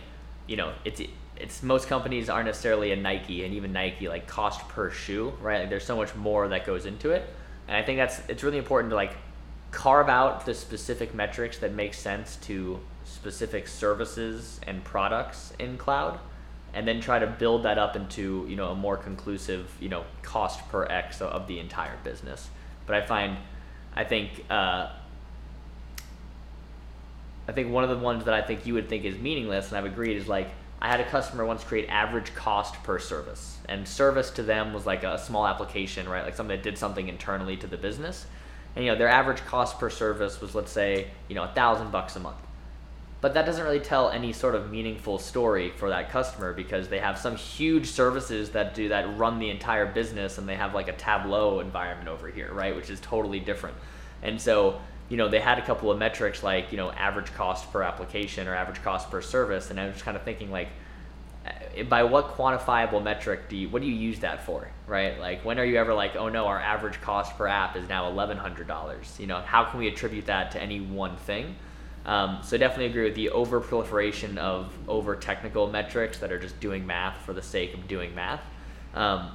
[0.46, 1.00] you know, it's
[1.36, 5.61] it's most companies aren't necessarily a Nike, and even Nike like cost per shoe, right?
[5.61, 7.28] Like, there's so much more that goes into it,
[7.68, 9.16] and I think that's it's really important to like
[9.70, 16.18] carve out the specific metrics that make sense to specific services and products in cloud
[16.75, 20.05] and then try to build that up into you know a more conclusive you know
[20.23, 22.49] cost per x of the entire business.
[22.87, 23.37] But i find
[23.95, 24.91] i think uh,
[27.49, 29.77] i think one of the ones that i think you would think is meaningless and
[29.79, 30.49] i've agreed is like
[30.81, 34.87] i had a customer once create average cost per service and service to them was
[34.87, 36.25] like a small application right?
[36.25, 38.27] Like something that did something internally to the business.
[38.75, 41.93] And you know their average cost per service was let's say you know a thousand
[41.93, 42.39] bucks a month
[43.23, 46.99] but that doesn't really tell any sort of meaningful story for that customer because they
[46.99, 50.89] have some huge services that do that run the entire business and they have like
[50.89, 53.77] a tableau environment over here right which is totally different.
[54.23, 57.73] And so you know they had a couple of metrics like you know average cost
[57.73, 59.70] per application or average cost per service.
[59.70, 60.70] And i was just kind of thinking like
[61.77, 65.20] eh, by what quantifiable metric do you what do you use that for right?
[65.20, 68.11] Like when are you ever like oh no our average cost per app is now
[68.11, 69.39] $1100 you know?
[69.43, 71.55] How can we attribute that to any one thing
[72.05, 76.38] um, so I definitely agree with the over proliferation of over technical metrics that are
[76.38, 78.42] just doing math for the sake of doing math.
[78.94, 79.30] Um,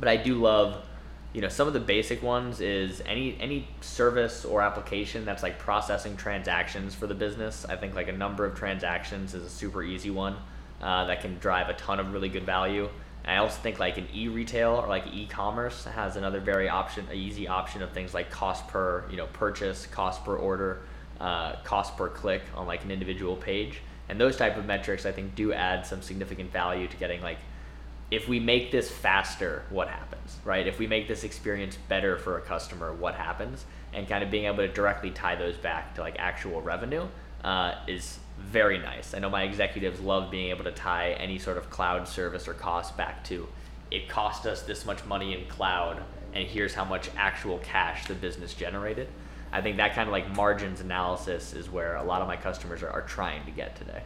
[0.00, 0.84] but I do love,
[1.32, 5.58] you know, some of the basic ones is any any service or application that's like
[5.58, 7.64] processing transactions for the business.
[7.64, 10.36] I think like a number of transactions is a super easy one
[10.82, 12.88] uh, that can drive a ton of really good value.
[13.22, 17.46] And I also think like an e-retail or like e-commerce has another very option, easy
[17.46, 20.80] option of things like cost per you know purchase, cost per order
[21.20, 23.80] uh, cost per click on like an individual page.
[24.08, 27.38] And those type of metrics i think do add some significant value to getting like
[28.10, 30.66] if we make this faster what happens right?
[30.66, 33.64] If we make this experience better for a customer what happens?
[33.92, 37.06] And kind of being able to directly tie those back to like actual revenue
[37.44, 39.14] uh, is very nice.
[39.14, 42.54] I know my executives love being able to tie any sort of cloud service or
[42.54, 43.48] cost back to
[43.90, 46.02] it cost us this much money in cloud
[46.32, 49.08] and here's how much actual cash the business generated
[49.52, 52.82] I think that kind of like margins analysis is where a lot of my customers
[52.82, 54.02] are, are trying to get today.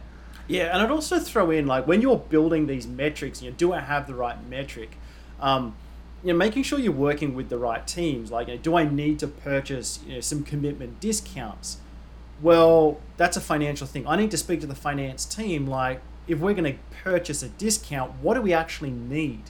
[0.47, 3.73] Yeah, and I'd also throw in like when you're building these metrics, you know, do
[3.73, 4.97] I have the right metric?
[5.39, 5.75] Um,
[6.23, 8.31] you know, making sure you're working with the right teams.
[8.31, 11.77] Like, you know, do I need to purchase you know, some commitment discounts?
[12.41, 14.07] well, that's a financial thing.
[14.07, 15.67] I need to speak to the finance team.
[15.67, 19.43] Like, if we're going to purchase a discount, what do we actually need?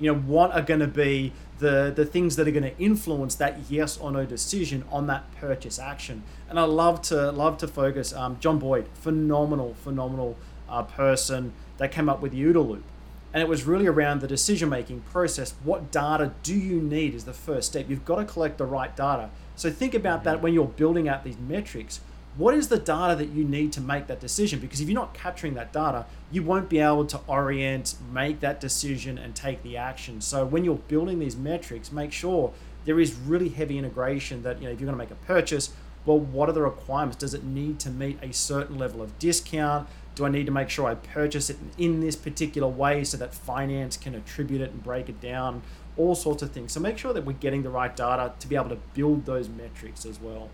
[0.00, 3.34] You know, what are going to be the the things that are going to influence
[3.36, 6.24] that yes or no decision on that purchase action?
[6.48, 8.12] And I love to love to focus.
[8.12, 10.36] Um, John Boyd, phenomenal, phenomenal
[10.68, 12.84] uh, person that came up with the OODA loop.
[13.32, 15.54] And it was really around the decision making process.
[15.62, 17.88] What data do you need is the first step.
[17.88, 19.30] You've got to collect the right data.
[19.54, 22.00] So think about that when you're building out these metrics
[22.36, 24.60] what is the data that you need to make that decision?
[24.60, 28.60] Because if you're not capturing that data, you won't be able to orient, make that
[28.60, 30.20] decision, and take the action.
[30.20, 32.52] So when you're building these metrics, make sure
[32.84, 35.72] there is really heavy integration that, you know, if you're going to make a purchase,
[36.06, 37.18] well, what are the requirements?
[37.18, 39.88] Does it need to meet a certain level of discount?
[40.14, 43.34] Do I need to make sure I purchase it in this particular way so that
[43.34, 45.62] finance can attribute it and break it down?
[45.96, 46.72] All sorts of things.
[46.72, 49.48] So make sure that we're getting the right data to be able to build those
[49.48, 50.48] metrics as well.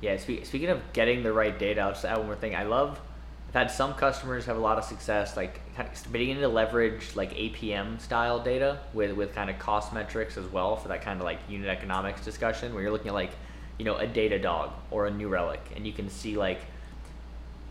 [0.00, 2.54] Yeah, speaking of getting the right data, I'll just add one more thing.
[2.54, 3.00] I love,
[3.48, 7.16] I've had some customers have a lot of success, like kind of beginning to leverage
[7.16, 11.18] like APM style data with, with kind of cost metrics as well for that kind
[11.18, 13.30] of like unit economics discussion where you're looking at like,
[13.78, 16.60] you know, a Datadog or a New Relic and you can see like,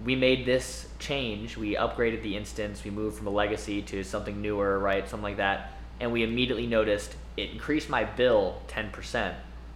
[0.04, 4.42] we made this change, we upgraded the instance, we moved from a legacy to something
[4.42, 5.08] newer, right?
[5.08, 5.74] Something like that.
[6.00, 9.36] And we immediately noticed it increased my bill 10%,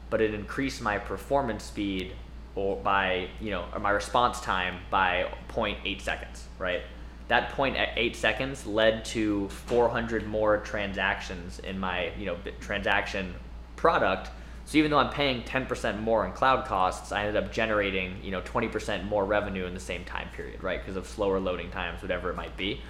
[0.10, 2.14] but it increased my performance speed
[2.60, 6.82] or by you know or my response time by 0.8 seconds right?
[7.30, 13.34] That 0.8 seconds led to 400 more transactions in my you know transaction
[13.76, 14.30] product.
[14.66, 18.30] So even though i'm paying 10% more in cloud costs i ended up generating you
[18.30, 20.80] know 20% more revenue in the same time period right?
[20.80, 22.82] Because of slower loading times whatever it might be.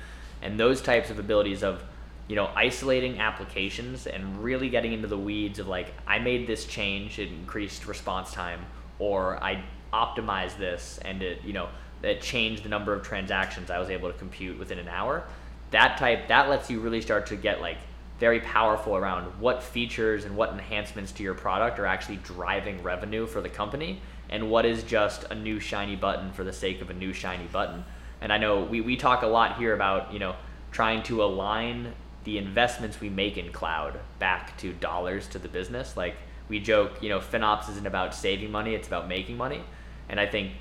[0.41, 1.83] And those types of abilities of
[2.27, 6.65] you know isolating applications and really getting into the weeds of like i made this
[6.65, 8.65] change it increased response time
[8.99, 11.69] or I optimized this and it, you know,
[12.03, 15.23] it changed the number of transactions I was able to compute within an hour.
[15.71, 17.77] That type, that lets you really start to get like
[18.19, 23.25] very powerful around what features and what enhancements to your product are actually driving revenue
[23.25, 26.89] for the company and what is just a new shiny button for the sake of
[26.89, 27.83] a new shiny button.
[28.21, 30.35] And I know we, we talk a lot here about, you know,
[30.71, 31.93] trying to align
[32.25, 35.95] the investments we make in cloud back to dollars to the business.
[35.95, 36.15] Like
[36.49, 39.61] we joke, you know, FinOps isn't about saving money, it's about making money.
[40.09, 40.51] And I think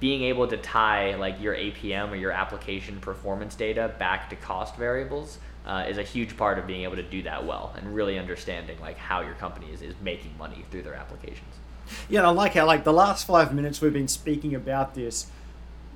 [0.00, 4.76] being able to tie like your APM or your application performance data back to cost
[4.76, 8.18] variables uh, is a huge part of being able to do that well and really
[8.18, 11.54] understanding like how your company is, is making money through their applications.
[12.08, 15.26] Yeah, I like how like the last five minutes we've been speaking about this.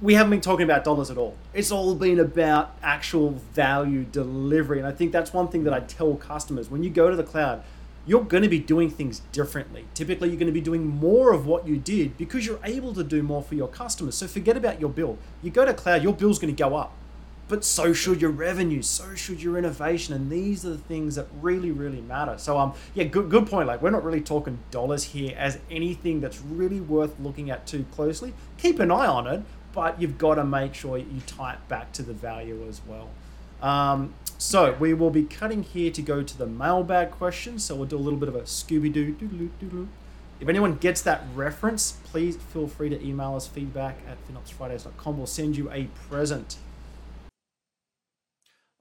[0.01, 1.36] We haven't been talking about dollars at all.
[1.53, 4.78] It's all been about actual value delivery.
[4.78, 7.22] And I think that's one thing that I tell customers when you go to the
[7.22, 7.62] cloud,
[8.07, 9.84] you're going to be doing things differently.
[9.94, 13.05] Typically, you're going to be doing more of what you did because you're able to
[13.05, 14.16] do more for your customers.
[14.16, 15.18] So forget about your bill.
[15.42, 16.92] You go to cloud, your bill's going to go up.
[17.48, 21.26] But so should your revenue, so should your innovation, and these are the things that
[21.42, 22.38] really, really matter.
[22.38, 23.66] So, um, yeah, good, good point.
[23.66, 27.86] Like, we're not really talking dollars here as anything that's really worth looking at too
[27.90, 28.34] closely.
[28.59, 29.42] Keep an eye on it,
[29.72, 33.11] but you've got to make sure you tie it back to the value as well.
[33.68, 37.62] Um, so we will be cutting here to go to the mailbag questions.
[37.62, 39.88] So we'll do a little bit of a Scooby Doo.
[40.41, 45.18] If anyone gets that reference, please feel free to email us feedback at finopsfridays.com.
[45.18, 46.57] We'll send you a present.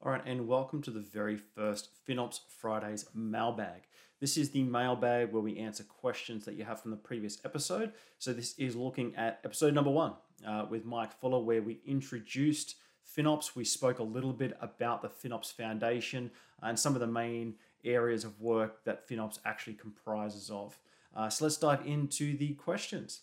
[0.01, 3.81] All right, and welcome to the very first FinOps Fridays mailbag.
[4.21, 7.91] This is the mailbag where we answer questions that you have from the previous episode.
[8.17, 10.13] So this is looking at episode number one
[10.47, 12.75] uh, with Mike Fuller, where we introduced
[13.19, 13.55] FinOps.
[13.55, 18.23] We spoke a little bit about the FinOps Foundation and some of the main areas
[18.23, 20.77] of work that FinOps actually comprises of.
[21.15, 23.21] Uh, so let's dive into the questions.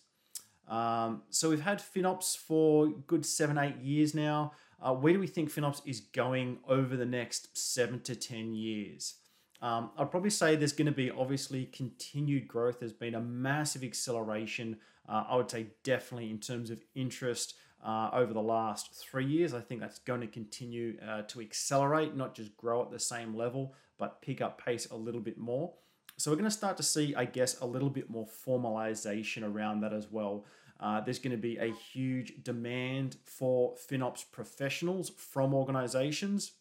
[0.67, 4.51] Um, so we've had FinOps for good seven, eight years now.
[4.81, 9.15] Uh, where do we think FinOps is going over the next seven to 10 years?
[9.61, 12.79] Um, I'd probably say there's going to be obviously continued growth.
[12.79, 14.77] There's been a massive acceleration.
[15.09, 19.53] Uh, I would say definitely in terms of interest uh, over the last three years.
[19.53, 23.35] I think that's going to continue uh, to accelerate, not just grow at the same
[23.35, 25.73] level, but pick up pace a little bit more.
[26.17, 29.81] So we're going to start to see, I guess, a little bit more formalization around
[29.81, 30.45] that as well.
[30.79, 36.53] Uh, there's going to be a huge demand for FinOps professionals from organizations.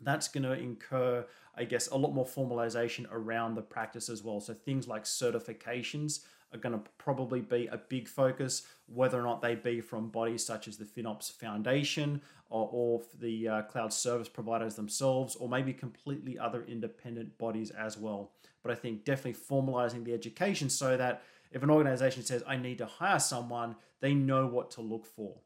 [0.00, 4.40] That's going to incur, I guess, a lot more formalization around the practice as well.
[4.40, 6.20] So things like certifications
[6.54, 10.44] are going to probably be a big focus, whether or not they be from bodies
[10.44, 15.72] such as the FinOps Foundation or, or the uh, cloud service providers themselves, or maybe
[15.72, 18.32] completely other independent bodies as well.
[18.62, 22.78] But I think definitely formalizing the education so that if an organization says, I need
[22.78, 25.36] to hire someone, they know what to look for.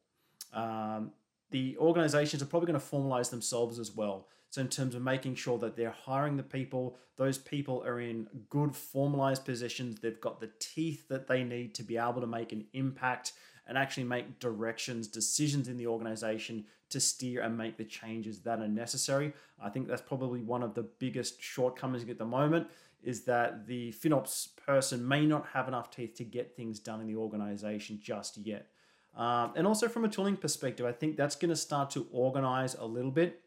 [0.52, 1.12] Um,
[1.50, 4.28] the organizations are probably going to formalize themselves as well.
[4.50, 8.28] So, in terms of making sure that they're hiring the people, those people are in
[8.48, 12.52] good formalized positions, they've got the teeth that they need to be able to make
[12.52, 13.32] an impact
[13.66, 18.60] and actually make directions, decisions in the organization to steer and make the changes that
[18.60, 19.34] are necessary.
[19.62, 22.68] I think that's probably one of the biggest shortcomings at the moment
[23.02, 27.06] is that the FinOps person may not have enough teeth to get things done in
[27.06, 28.68] the organization just yet.
[29.14, 32.74] Um, and also from a tooling perspective, I think that's going to start to organize
[32.74, 33.42] a little bit.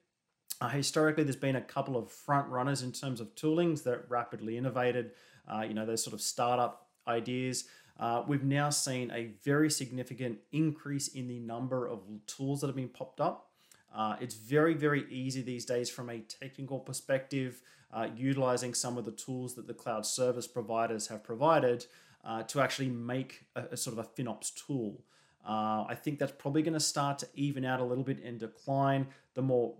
[0.61, 4.57] Uh, historically, there's been a couple of front runners in terms of toolings that rapidly
[4.57, 5.11] innovated,
[5.51, 7.65] uh, you know, those sort of startup ideas.
[7.99, 12.75] Uh, we've now seen a very significant increase in the number of tools that have
[12.75, 13.49] been popped up.
[13.93, 19.03] Uh, it's very, very easy these days from a technical perspective, uh, utilizing some of
[19.03, 21.87] the tools that the cloud service providers have provided
[22.23, 25.03] uh, to actually make a, a, sort of a FinOps tool.
[25.43, 29.07] I think that's probably going to start to even out a little bit and decline.
[29.33, 29.73] The more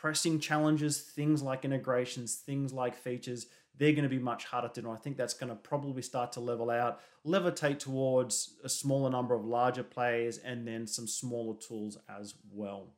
[0.00, 3.46] pressing challenges, things like integrations, things like features,
[3.76, 4.90] they're going to be much harder to do.
[4.90, 9.34] I think that's going to probably start to level out, levitate towards a smaller number
[9.34, 12.88] of larger players and then some smaller tools as well.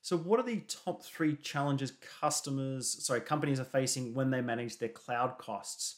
[0.00, 4.78] So, what are the top three challenges customers, sorry, companies are facing when they manage
[4.78, 5.96] their cloud costs?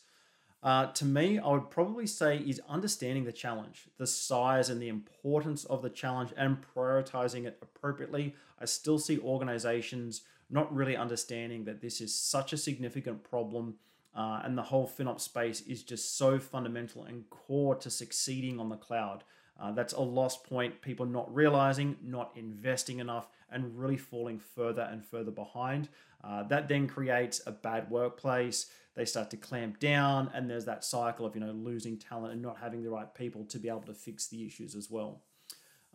[0.67, 4.89] Uh, to me, I would probably say is understanding the challenge, the size and the
[4.89, 8.35] importance of the challenge, and prioritizing it appropriately.
[8.61, 13.77] I still see organizations not really understanding that this is such a significant problem.
[14.13, 18.69] Uh, and the whole FinOps space is just so fundamental and core to succeeding on
[18.69, 19.23] the cloud.
[19.61, 24.89] Uh, that's a lost point, people not realizing, not investing enough, and really falling further
[24.91, 25.89] and further behind.
[26.27, 28.67] Uh, that then creates a bad workplace.
[28.95, 32.43] They start to clamp down, and there's that cycle of you know losing talent and
[32.43, 35.23] not having the right people to be able to fix the issues as well.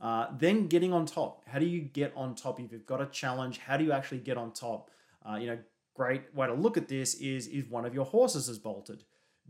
[0.01, 1.43] Uh, then getting on top.
[1.47, 2.59] How do you get on top?
[2.59, 4.89] If you've got a challenge, how do you actually get on top?
[5.27, 5.59] Uh, you know,
[5.95, 9.03] great way to look at this is if one of your horses is bolted.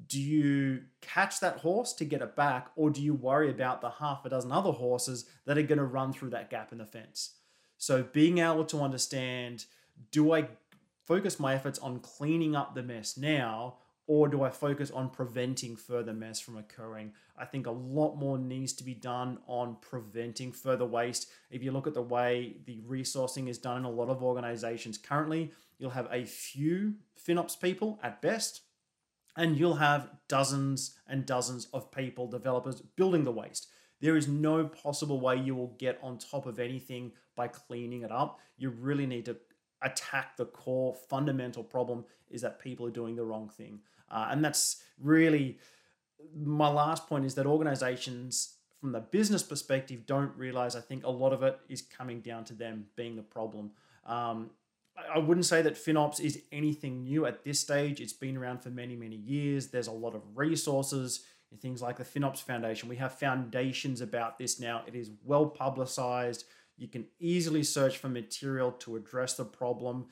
[0.08, 3.90] Do you catch that horse to get it back, or do you worry about the
[3.90, 6.86] half a dozen other horses that are going to run through that gap in the
[6.86, 7.36] fence?
[7.78, 9.66] So, being able to understand
[10.10, 10.48] do I
[11.12, 13.76] focus my efforts on cleaning up the mess now,
[14.08, 17.12] or do I focus on preventing further mess from occurring?
[17.38, 21.30] I think a lot more needs to be done on preventing further waste.
[21.50, 24.98] If you look at the way the resourcing is done in a lot of organizations
[24.98, 26.94] currently, you'll have a few
[27.28, 28.62] FinOps people at best,
[29.36, 33.68] and you'll have dozens and dozens of people, developers building the waste.
[34.00, 38.14] There is no possible way you will get on top of anything by cleaning it
[38.14, 38.40] up.
[38.58, 39.36] You really need to
[39.82, 43.80] attack the core fundamental problem is that people are doing the wrong thing.
[44.10, 45.58] Uh, and that's really
[46.46, 51.10] my last point is that organizations from the business perspective don't realize i think a
[51.10, 53.72] lot of it is coming down to them being the problem
[54.06, 54.52] um,
[55.14, 58.02] I wouldn't say that FinOps is anything new at this stage.
[58.02, 59.68] It's been around for many, many years.
[59.68, 62.90] There's a lot of resources, and things like the FinOps Foundation.
[62.90, 64.84] We have foundations about this now.
[64.88, 66.46] It is well publicized.
[66.82, 70.08] You can easily search for material to address the problem.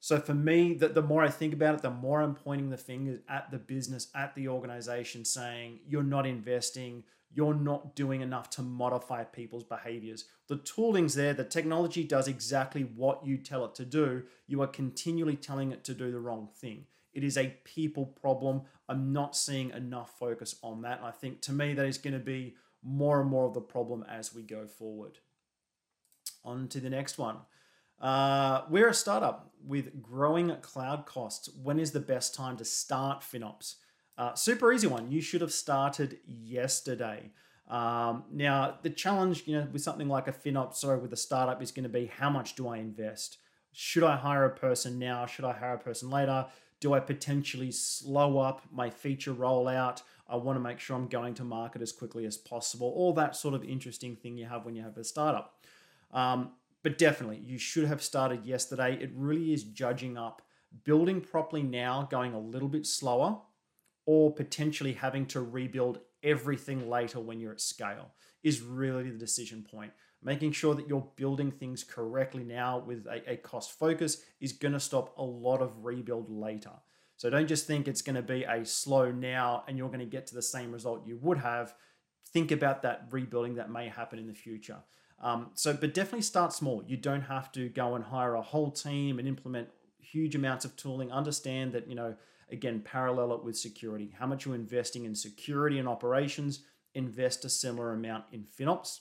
[0.00, 2.78] So for me, the, the more I think about it, the more I'm pointing the
[2.78, 7.04] fingers at the business, at the organization, saying you're not investing,
[7.34, 10.24] you're not doing enough to modify people's behaviors.
[10.48, 14.22] The tooling's there, the technology does exactly what you tell it to do.
[14.46, 16.86] You are continually telling it to do the wrong thing.
[17.12, 18.62] It is a people problem.
[18.88, 21.02] I'm not seeing enough focus on that.
[21.04, 24.02] I think to me, that is going to be more and more of the problem
[24.08, 25.18] as we go forward.
[26.44, 27.38] On to the next one.
[28.00, 31.48] Uh, we're a startup with growing cloud costs.
[31.62, 33.76] When is the best time to start FinOps?
[34.18, 35.10] Uh, super easy one.
[35.10, 37.30] You should have started yesterday.
[37.68, 41.62] Um, now, the challenge, you know, with something like a FinOps, sorry, with a startup
[41.62, 43.38] is going to be how much do I invest?
[43.72, 45.26] Should I hire a person now?
[45.26, 46.46] Should I hire a person later?
[46.80, 50.02] Do I potentially slow up my feature rollout?
[50.28, 52.92] I want to make sure I'm going to market as quickly as possible.
[52.96, 55.55] All that sort of interesting thing you have when you have a startup.
[56.12, 56.52] Um,
[56.82, 58.98] but definitely, you should have started yesterday.
[59.00, 60.42] It really is judging up,
[60.84, 63.40] building properly now, going a little bit slower,
[64.06, 69.66] or potentially having to rebuild everything later when you're at scale is really the decision
[69.68, 69.92] point.
[70.22, 74.72] Making sure that you're building things correctly now with a, a cost focus is going
[74.72, 76.70] to stop a lot of rebuild later.
[77.16, 80.06] So don't just think it's going to be a slow now and you're going to
[80.06, 81.74] get to the same result you would have.
[82.32, 84.78] Think about that rebuilding that may happen in the future.
[85.20, 86.82] Um, so, but definitely start small.
[86.86, 90.76] You don't have to go and hire a whole team and implement huge amounts of
[90.76, 91.10] tooling.
[91.10, 92.16] Understand that, you know,
[92.50, 94.14] Again, parallel it with security.
[94.18, 96.60] How much you're investing in security and operations,
[96.94, 99.00] invest a similar amount in FinOps.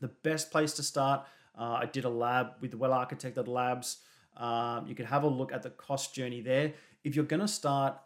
[0.00, 1.26] The best place to start,
[1.58, 3.98] uh, I did a lab with well architected labs.
[4.36, 6.74] Um, you can have a look at the cost journey there.
[7.02, 7.98] If you're going to start,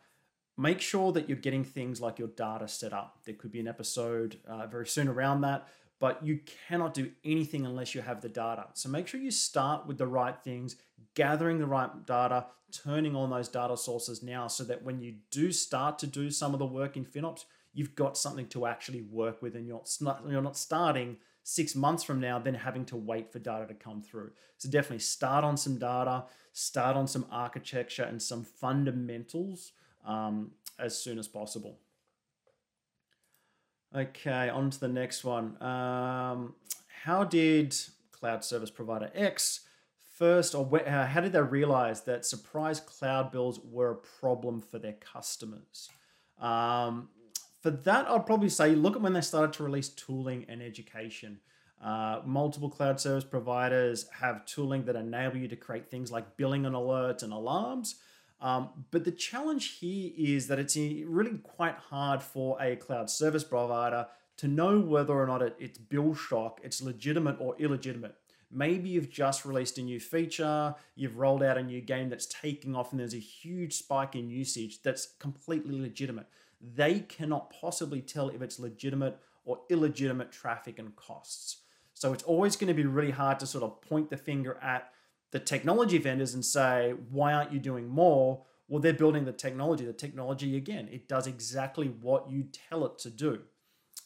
[0.56, 3.18] make sure that you're getting things like your data set up.
[3.26, 5.68] There could be an episode uh, very soon around that,
[6.04, 6.38] but you
[6.68, 8.66] cannot do anything unless you have the data.
[8.74, 10.76] So make sure you start with the right things,
[11.14, 15.50] gathering the right data, turning on those data sources now so that when you do
[15.50, 19.40] start to do some of the work in FinOps, you've got something to actually work
[19.40, 23.32] with and you're not, you're not starting six months from now then having to wait
[23.32, 24.30] for data to come through.
[24.58, 29.72] So definitely start on some data, start on some architecture and some fundamentals
[30.06, 31.78] um, as soon as possible.
[33.94, 35.60] Okay, on to the next one.
[35.62, 36.54] Um,
[37.04, 37.76] how did
[38.10, 39.60] cloud service provider X
[40.16, 44.80] first, or uh, how did they realize that surprise cloud bills were a problem for
[44.80, 45.88] their customers?
[46.40, 47.08] Um,
[47.60, 51.38] for that, I'd probably say look at when they started to release tooling and education.
[51.80, 56.66] Uh, multiple cloud service providers have tooling that enable you to create things like billing
[56.66, 57.96] and alerts and alarms.
[58.44, 63.42] Um, but the challenge here is that it's really quite hard for a cloud service
[63.42, 68.16] provider to know whether or not it, it's bill shock, it's legitimate or illegitimate.
[68.52, 72.76] Maybe you've just released a new feature, you've rolled out a new game that's taking
[72.76, 76.26] off, and there's a huge spike in usage that's completely legitimate.
[76.60, 81.62] They cannot possibly tell if it's legitimate or illegitimate traffic and costs.
[81.94, 84.90] So it's always going to be really hard to sort of point the finger at
[85.34, 88.44] the technology vendors and say, why aren't you doing more?
[88.68, 89.84] Well, they're building the technology.
[89.84, 93.40] The technology, again, it does exactly what you tell it to do.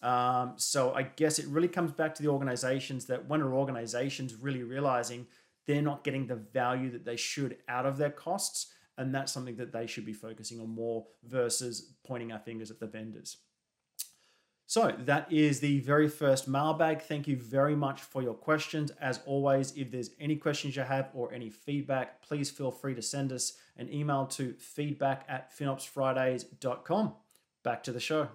[0.03, 4.37] Um, so I guess it really comes back to the organizations that when are organizations
[4.37, 5.27] really realizing
[5.67, 8.73] they're not getting the value that they should out of their costs.
[8.97, 12.81] And that's something that they should be focusing on more versus pointing our fingers at
[12.81, 13.37] the vendors.
[14.69, 17.01] So that is the very first mailbag.
[17.01, 18.93] Thank you very much for your questions.
[19.01, 23.01] As always, if there's any questions you have or any feedback, please feel free to
[23.01, 27.15] send us an email to feedback at finopsfridays.com.
[27.63, 28.29] Back to the show.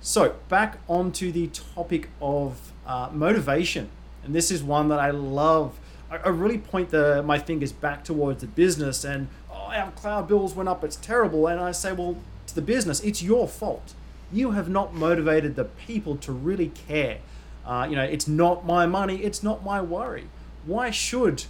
[0.00, 3.90] So, back onto the topic of uh, motivation.
[4.24, 5.78] And this is one that I love.
[6.10, 9.28] I, I really point the, my fingers back towards the business and,
[9.74, 11.46] our cloud bills went up, it's terrible.
[11.46, 12.16] And I say, well,
[12.46, 13.94] to the business, it's your fault.
[14.32, 17.18] You have not motivated the people to really care.
[17.64, 20.28] Uh, you know, it's not my money, it's not my worry.
[20.66, 21.44] Why should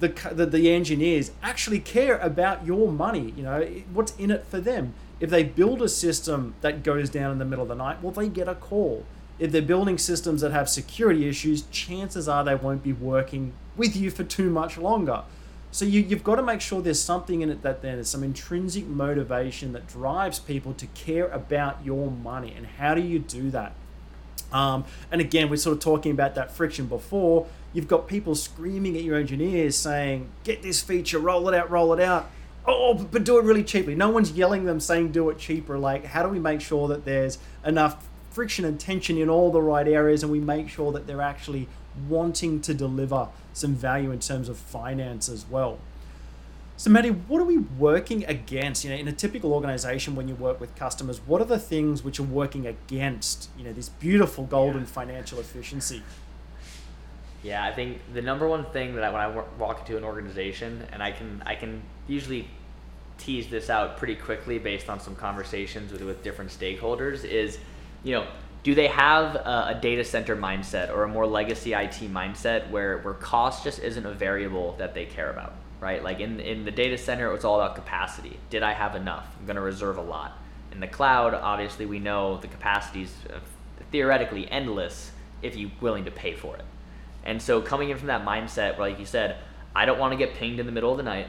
[0.00, 3.32] the, the, the engineers actually care about your money?
[3.36, 3.62] You know,
[3.92, 4.94] what's in it for them?
[5.20, 8.12] If they build a system that goes down in the middle of the night, well,
[8.12, 9.04] they get a call.
[9.38, 13.96] If they're building systems that have security issues, chances are they won't be working with
[13.96, 15.22] you for too much longer.
[15.74, 18.22] So you, you've got to make sure there's something in it that then there's some
[18.22, 22.54] intrinsic motivation that drives people to care about your money.
[22.56, 23.72] And how do you do that?
[24.52, 27.48] Um, and again, we're sort of talking about that friction before.
[27.72, 31.92] You've got people screaming at your engineers saying, get this feature, roll it out, roll
[31.92, 32.30] it out.
[32.64, 33.96] Oh, but do it really cheaply.
[33.96, 35.76] No one's yelling them saying do it cheaper.
[35.76, 39.60] Like, how do we make sure that there's enough friction and tension in all the
[39.60, 41.66] right areas and we make sure that they're actually
[42.08, 45.78] wanting to deliver some value in terms of finance as well.
[46.76, 48.82] So, Maddie, what are we working against?
[48.82, 52.02] You know, in a typical organization, when you work with customers, what are the things
[52.02, 54.86] which are working against, you know, this beautiful golden yeah.
[54.86, 56.02] financial efficiency?
[57.44, 60.84] Yeah, I think the number one thing that I, when I walk into an organization,
[60.92, 62.48] and I can I can usually
[63.18, 67.58] tease this out pretty quickly based on some conversations with with different stakeholders, is,
[68.02, 68.26] you know,
[68.64, 72.98] do they have a, a, data center mindset or a more legacy IT mindset where,
[72.98, 76.02] where cost just isn't a variable that they care about, right?
[76.02, 78.38] Like in, in the data center, it was all about capacity.
[78.48, 79.28] Did I have enough?
[79.38, 80.38] I'm going to reserve a lot.
[80.72, 83.14] In the cloud, obviously, we know the capacity is
[83.92, 85.12] theoretically endless
[85.42, 86.64] if you're willing to pay for it.
[87.22, 89.36] And so coming in from that mindset, like you said,
[89.76, 91.28] I don't want to get pinged in the middle of the night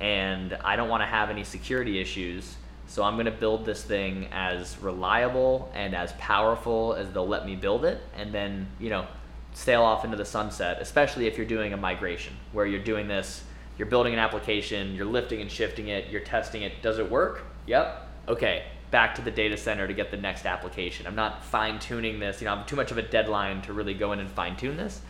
[0.00, 2.56] and I don't want to have any security issues
[2.86, 7.46] so I'm going to build this thing as reliable and as powerful as they'll let
[7.46, 9.06] me build it, and then you know
[9.52, 10.78] sail off into the sunset.
[10.80, 13.42] Especially if you're doing a migration where you're doing this,
[13.78, 16.82] you're building an application, you're lifting and shifting it, you're testing it.
[16.82, 17.42] Does it work?
[17.66, 18.08] Yep.
[18.28, 18.64] Okay.
[18.90, 21.06] Back to the data center to get the next application.
[21.06, 22.40] I'm not fine tuning this.
[22.40, 24.76] You know, I'm too much of a deadline to really go in and fine tune
[24.76, 25.00] this.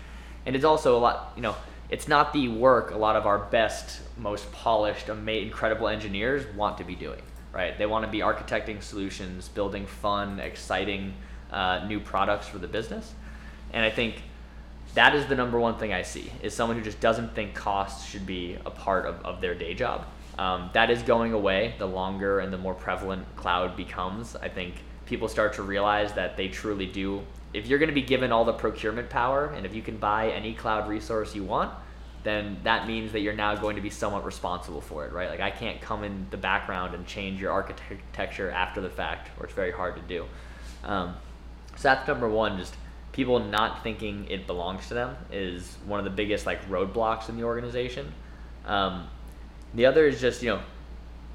[0.46, 1.32] And it's also a lot.
[1.36, 1.56] You know,
[1.90, 6.84] it's not the work a lot of our best, most polished, incredible engineers want to
[6.84, 7.20] be doing
[7.54, 7.78] right?
[7.78, 11.14] They want to be architecting solutions, building fun, exciting
[11.50, 13.14] uh, new products for the business.
[13.72, 14.22] And I think
[14.94, 18.08] that is the number one thing I see is someone who just doesn't think costs
[18.08, 20.06] should be a part of, of their day job.
[20.38, 24.34] Um, that is going away the longer and the more prevalent cloud becomes.
[24.36, 24.74] I think
[25.06, 27.22] people start to realize that they truly do.
[27.52, 30.30] If you're going to be given all the procurement power and if you can buy
[30.30, 31.72] any cloud resource you want,
[32.24, 35.28] then that means that you're now going to be somewhat responsible for it, right?
[35.28, 39.44] Like I can't come in the background and change your architecture after the fact, or
[39.44, 40.24] it's very hard to do.
[40.82, 41.14] Um,
[41.76, 42.58] so that's number one.
[42.58, 42.74] Just
[43.12, 47.36] people not thinking it belongs to them is one of the biggest like roadblocks in
[47.36, 48.12] the organization.
[48.66, 49.06] Um,
[49.74, 50.60] the other is just you know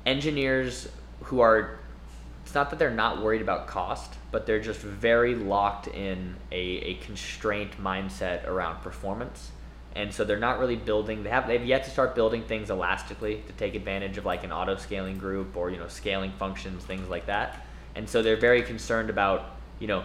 [0.05, 0.89] engineers
[1.23, 1.77] who are.
[2.45, 6.55] It's not that they're not worried about cost, but they're just very locked in a,
[6.55, 9.51] a constraint mindset around performance
[9.95, 13.43] and so they're not really building they have they've yet to start building things elastically
[13.47, 17.09] to take advantage of like an auto scaling group or you know scaling functions things
[17.09, 17.65] like that.
[17.95, 20.03] And so they're very concerned about you know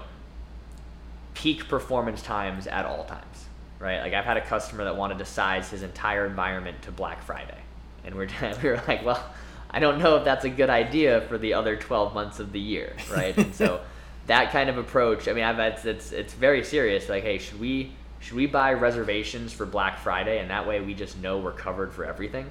[1.34, 3.46] peak performance times at all times
[3.78, 4.00] right?
[4.00, 7.58] Like i've had a customer that wanted to size his entire environment to black friday.
[8.04, 8.28] And we're
[8.62, 9.22] we were like well
[9.70, 12.60] i don't know if that's a good idea for the other 12 months of the
[12.60, 13.36] year right?
[13.36, 13.80] And so
[14.26, 17.10] that kind of approach i mean i've it's it's, it's very serious.
[17.10, 17.92] Like hey should we
[18.24, 21.92] should we buy reservations for Black Friday and that way we just know we're covered
[21.92, 22.46] for everything?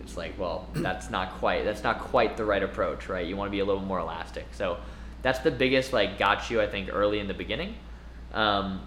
[0.00, 3.24] It's like, well, that's not quite that's not quite the right approach, right?
[3.24, 4.46] You want to be a little more elastic.
[4.50, 4.78] So
[5.22, 7.76] that's the biggest like got you I think early in the beginning.
[8.34, 8.80] Um,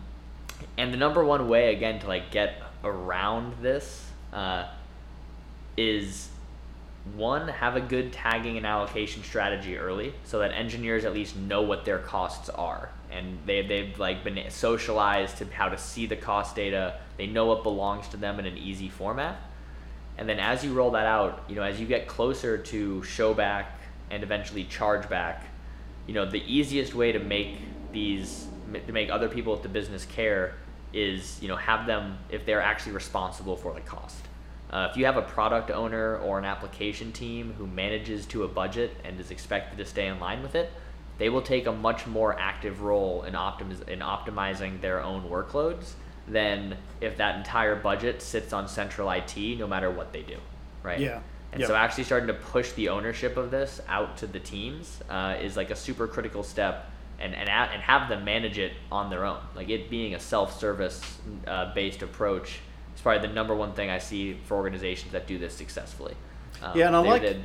[0.77, 4.67] and the number one way again to like get around this uh,
[5.77, 6.27] is
[7.15, 11.61] one have a good tagging and allocation strategy early so that engineers at least know
[11.61, 16.15] what their costs are and they, they've like been socialized to how to see the
[16.15, 16.99] cost data.
[17.17, 19.37] They know what belongs to them in an easy format.
[20.17, 23.33] And then as you roll that out you know as you get closer to show
[23.33, 25.45] back and eventually charge back
[26.07, 27.57] you know the easiest way to make
[27.91, 28.47] these
[28.85, 30.55] to make other people at the business care
[30.93, 34.17] is you know have them if they're actually responsible for the cost.
[34.69, 38.47] Uh, if you have a product owner or an application team who manages to a
[38.47, 40.71] budget and is expected to stay in line with it
[41.21, 45.91] they will take a much more active role in, optimiz- in optimizing their own workloads
[46.27, 50.37] than if that entire budget sits on central IT no matter what they do,
[50.81, 50.99] right?
[50.99, 51.19] Yeah.
[51.51, 55.35] And so actually starting to push the ownership of this out to the teams uh,
[55.39, 59.23] is like a super critical step and, and, and have them manage it on their
[59.23, 59.41] own.
[59.55, 62.61] Like it being a self-service uh, based approach
[62.95, 66.15] is probably the number one thing I see for organizations that do this successfully.
[66.63, 67.37] Um, yeah, and I like.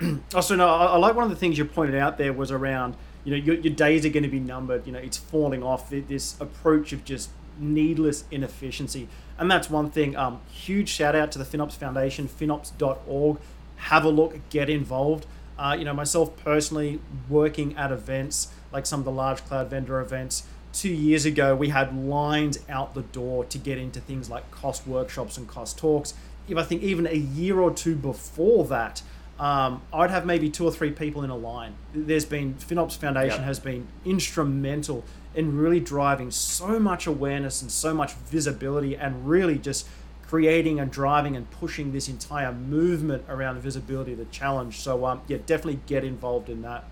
[0.34, 2.94] also, no, I, I like one of the things you pointed out there was around
[3.24, 4.86] you know your, your days are going to be numbered.
[4.86, 5.90] You know it's falling off.
[5.90, 9.08] This approach of just needless inefficiency.
[9.38, 13.38] And that's one thing um, huge shout out to the finops foundation finops.org
[13.76, 15.26] have a look get involved.
[15.58, 20.00] Uh, you know myself personally working at events like some of the large cloud vendor
[20.00, 24.50] events two years ago we had lines out the door to get into things like
[24.50, 26.14] cost workshops and cost talks.
[26.48, 29.02] If i think even a year or two before that
[29.42, 31.74] um, I'd have maybe two or three people in a line.
[31.92, 33.46] There's been FinOps Foundation yep.
[33.46, 39.58] has been instrumental in really driving so much awareness and so much visibility, and really
[39.58, 39.88] just
[40.28, 44.78] creating and driving and pushing this entire movement around visibility of the challenge.
[44.78, 46.84] So um, yeah, definitely get involved in that.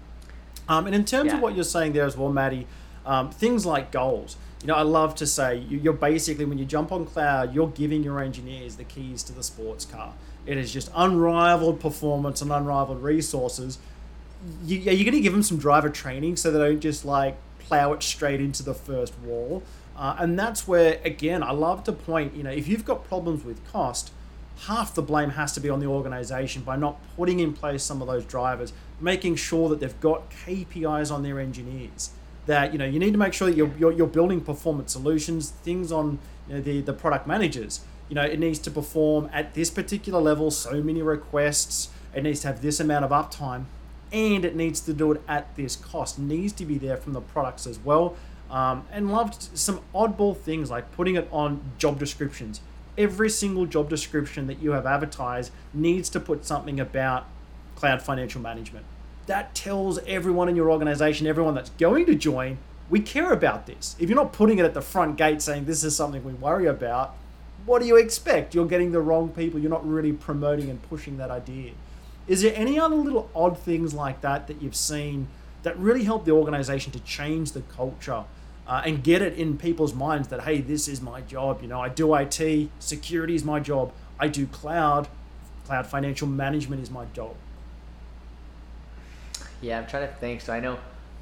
[0.68, 1.36] Um, and in terms yeah.
[1.36, 2.66] of what you're saying there as well, Maddie,
[3.06, 4.36] um, things like goals.
[4.60, 8.02] You know, I love to say you're basically when you jump on cloud, you're giving
[8.02, 10.14] your engineers the keys to the sports car.
[10.46, 13.78] It is just unrivaled performance and unrivaled resources.
[14.64, 17.36] You, are you going to give them some driver training so they don't just like
[17.58, 19.62] plow it straight into the first wall?
[19.96, 23.44] Uh, and that's where, again, I love to point, you know, if you've got problems
[23.44, 24.12] with cost,
[24.60, 28.00] half the blame has to be on the organization by not putting in place some
[28.00, 32.10] of those drivers, making sure that they've got KPIs on their engineers.
[32.46, 35.50] That you know you need to make sure that you're, you're, you're building performance solutions,
[35.50, 36.18] things on
[36.48, 37.80] you know, the the product managers
[38.10, 42.40] you know, it needs to perform at this particular level, so many requests, it needs
[42.40, 43.64] to have this amount of uptime,
[44.12, 46.18] and it needs to do it at this cost.
[46.18, 48.16] It needs to be there from the products as well.
[48.50, 52.60] Um, and loved some oddball things like putting it on job descriptions.
[52.98, 57.26] Every single job description that you have advertised needs to put something about
[57.76, 58.86] cloud financial management.
[59.26, 62.58] That tells everyone in your organization, everyone that's going to join,
[62.90, 63.94] we care about this.
[64.00, 66.66] If you're not putting it at the front gate saying this is something we worry
[66.66, 67.14] about,
[67.66, 68.54] what do you expect?
[68.54, 69.60] You're getting the wrong people.
[69.60, 71.72] You're not really promoting and pushing that idea.
[72.26, 75.28] Is there any other little odd things like that that you've seen
[75.62, 78.24] that really help the organization to change the culture
[78.66, 81.60] uh, and get it in people's minds that, hey, this is my job?
[81.62, 85.08] You know, I do IT, security is my job, I do cloud,
[85.66, 87.34] cloud financial management is my job.
[89.60, 90.40] Yeah, I'm trying to think.
[90.40, 90.78] So I know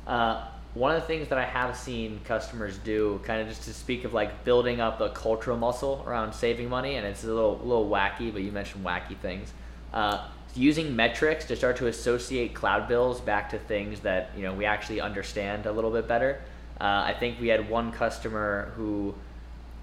[0.07, 0.47] uh,
[0.79, 4.05] one of the things that I have seen customers do, kind of just to speak
[4.05, 7.91] of like building up a cultural muscle around saving money, and it's a little little
[7.91, 9.53] wacky, but you mentioned wacky things.
[9.93, 14.55] Uh, using metrics to start to associate cloud bills back to things that you know
[14.55, 16.41] we actually understand a little bit better.
[16.81, 19.17] Uh, I think we had one customer who,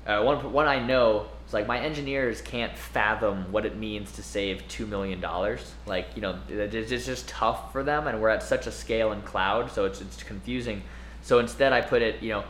[0.05, 4.23] uh, one one I know, it's like my engineers can't fathom what it means to
[4.23, 5.73] save two million dollars.
[5.87, 9.21] Like you know, it's just tough for them, and we're at such a scale in
[9.23, 10.83] cloud, so it's it's confusing.
[11.23, 12.43] So instead, I put it, you know,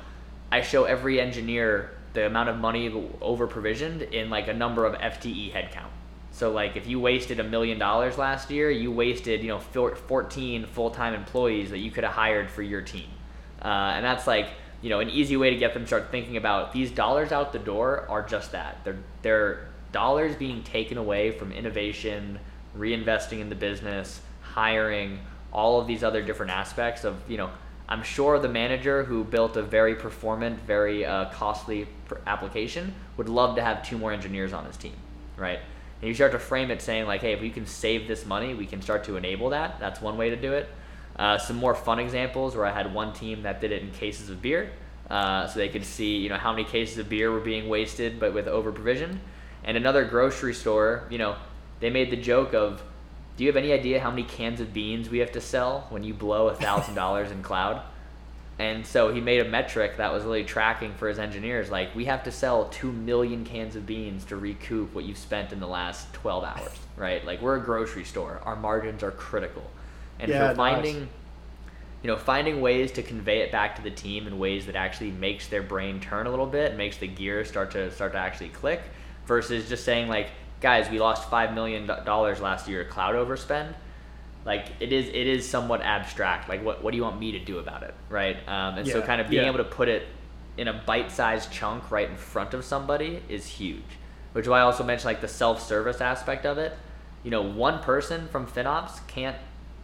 [0.51, 4.95] I show every engineer the amount of money over provisioned in like a number of
[4.95, 5.89] FTE headcount.
[6.31, 10.65] So like if you wasted a million dollars last year, you wasted you know 14
[10.65, 13.07] full-time employees that you could have hired for your team,
[13.61, 14.49] uh, and that's like
[14.85, 17.51] you know an easy way to get them to start thinking about these dollars out
[17.51, 18.77] the door are just that.
[18.83, 22.37] They're they're dollars being taken away from innovation,
[22.77, 25.21] reinvesting in the business, hiring,
[25.51, 27.49] all of these other different aspects of you know
[27.89, 31.87] I'm sure the manager who built a very performant, very uh, costly
[32.27, 34.95] application would love to have two more engineers on his team,
[35.35, 35.61] right?
[36.01, 38.53] and you start to frame it saying like hey if we can save this money
[38.53, 39.79] we can start to enable that.
[39.79, 40.69] That's one way to do it
[41.17, 44.29] uh, some more fun examples where i had one team that did it in cases
[44.29, 44.71] of beer
[45.09, 48.19] uh, so they could see you know how many cases of beer were being wasted
[48.19, 49.19] but with over provision
[49.63, 51.35] and another grocery store you know
[51.79, 52.81] they made the joke of
[53.37, 56.03] do you have any idea how many cans of beans we have to sell when
[56.03, 57.81] you blow a thousand dollars in cloud
[58.57, 61.69] and so he made a metric that was really tracking for his engineers.
[61.69, 65.51] Like, we have to sell 2 million cans of beans to recoup what you've spent
[65.51, 67.25] in the last 12 hours, right?
[67.25, 68.39] Like, we're a grocery store.
[68.45, 69.69] Our margins are critical.
[70.19, 71.09] And yeah, for finding, nice.
[72.03, 75.11] you know, finding ways to convey it back to the team in ways that actually
[75.11, 78.49] makes their brain turn a little bit, makes the gears start to start to actually
[78.49, 78.81] click
[79.25, 80.29] versus just saying like,
[80.61, 83.73] guys, we lost $5 million last year cloud overspend
[84.45, 87.39] like it is it is somewhat abstract like what, what do you want me to
[87.39, 89.49] do about it right um, and yeah, so kind of being yeah.
[89.49, 90.07] able to put it
[90.57, 93.81] in a bite-sized chunk right in front of somebody is huge
[94.31, 96.77] which is why i also mentioned like the self-service aspect of it
[97.23, 99.35] you know one person from finops can't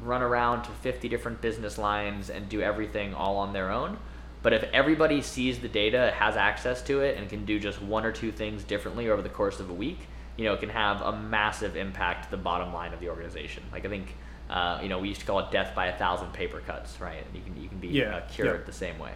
[0.04, 3.98] run around to 50 different business lines and do everything all on their own
[4.44, 8.06] but if everybody sees the data has access to it and can do just one
[8.06, 10.00] or two things differently over the course of a week
[10.38, 13.64] you know it can have a massive impact to the bottom line of the organization
[13.72, 14.16] like i think
[14.52, 17.24] uh, you know, we used to call it death by a thousand paper cuts, right?
[17.26, 18.66] And you can you can be yeah, uh, cured yeah.
[18.66, 19.14] the same way.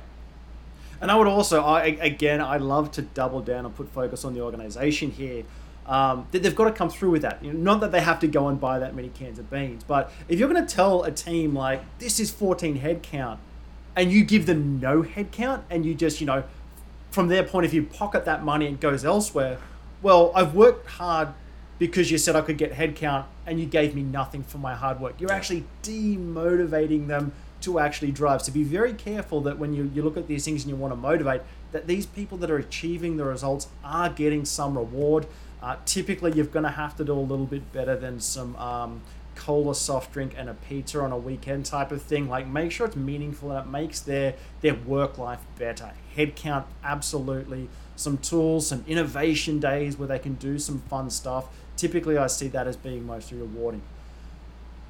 [1.02, 4.34] And I would also, I again, I love to double down and put focus on
[4.34, 5.44] the organization here.
[5.88, 7.44] Um, they've got to come through with that.
[7.44, 9.84] You know, not that they have to go and buy that many cans of beans,
[9.84, 13.40] but if you're going to tell a team like this is 14 head count,
[13.96, 16.44] and you give them no head count, and you just you know,
[17.12, 19.60] from their point of view, pocket that money and goes elsewhere.
[20.02, 21.30] Well, I've worked hard
[21.78, 25.00] because you said I could get headcount and you gave me nothing for my hard
[25.00, 25.16] work.
[25.20, 28.42] You're actually demotivating them to actually drive.
[28.42, 30.94] So be very careful that when you, you look at these things and you want
[30.94, 35.28] to motivate, that these people that are achieving the results are getting some reward.
[35.62, 39.02] Uh, typically, you're going to have to do a little bit better than some um,
[39.36, 42.30] cola soft drink and a pizza on a weekend type of thing.
[42.30, 45.92] Like, make sure it's meaningful and it makes their, their work life better.
[46.16, 47.70] Headcount, absolutely.
[47.96, 51.48] Some tools, some innovation days where they can do some fun stuff
[51.78, 53.82] typically I see that as being most rewarding.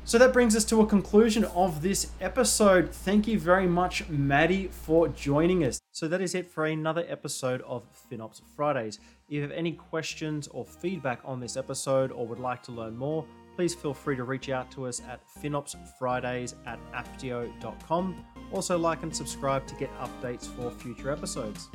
[0.07, 2.91] So that brings us to a conclusion of this episode.
[2.91, 5.81] Thank you very much, Maddie, for joining us.
[5.93, 8.99] So that is it for another episode of FinOps Fridays.
[9.27, 12.95] If you have any questions or feedback on this episode or would like to learn
[12.95, 13.25] more,
[13.55, 18.23] please feel free to reach out to us at finopsfridays at apptio.com.
[18.53, 21.69] Also, like and subscribe to get updates for future episodes.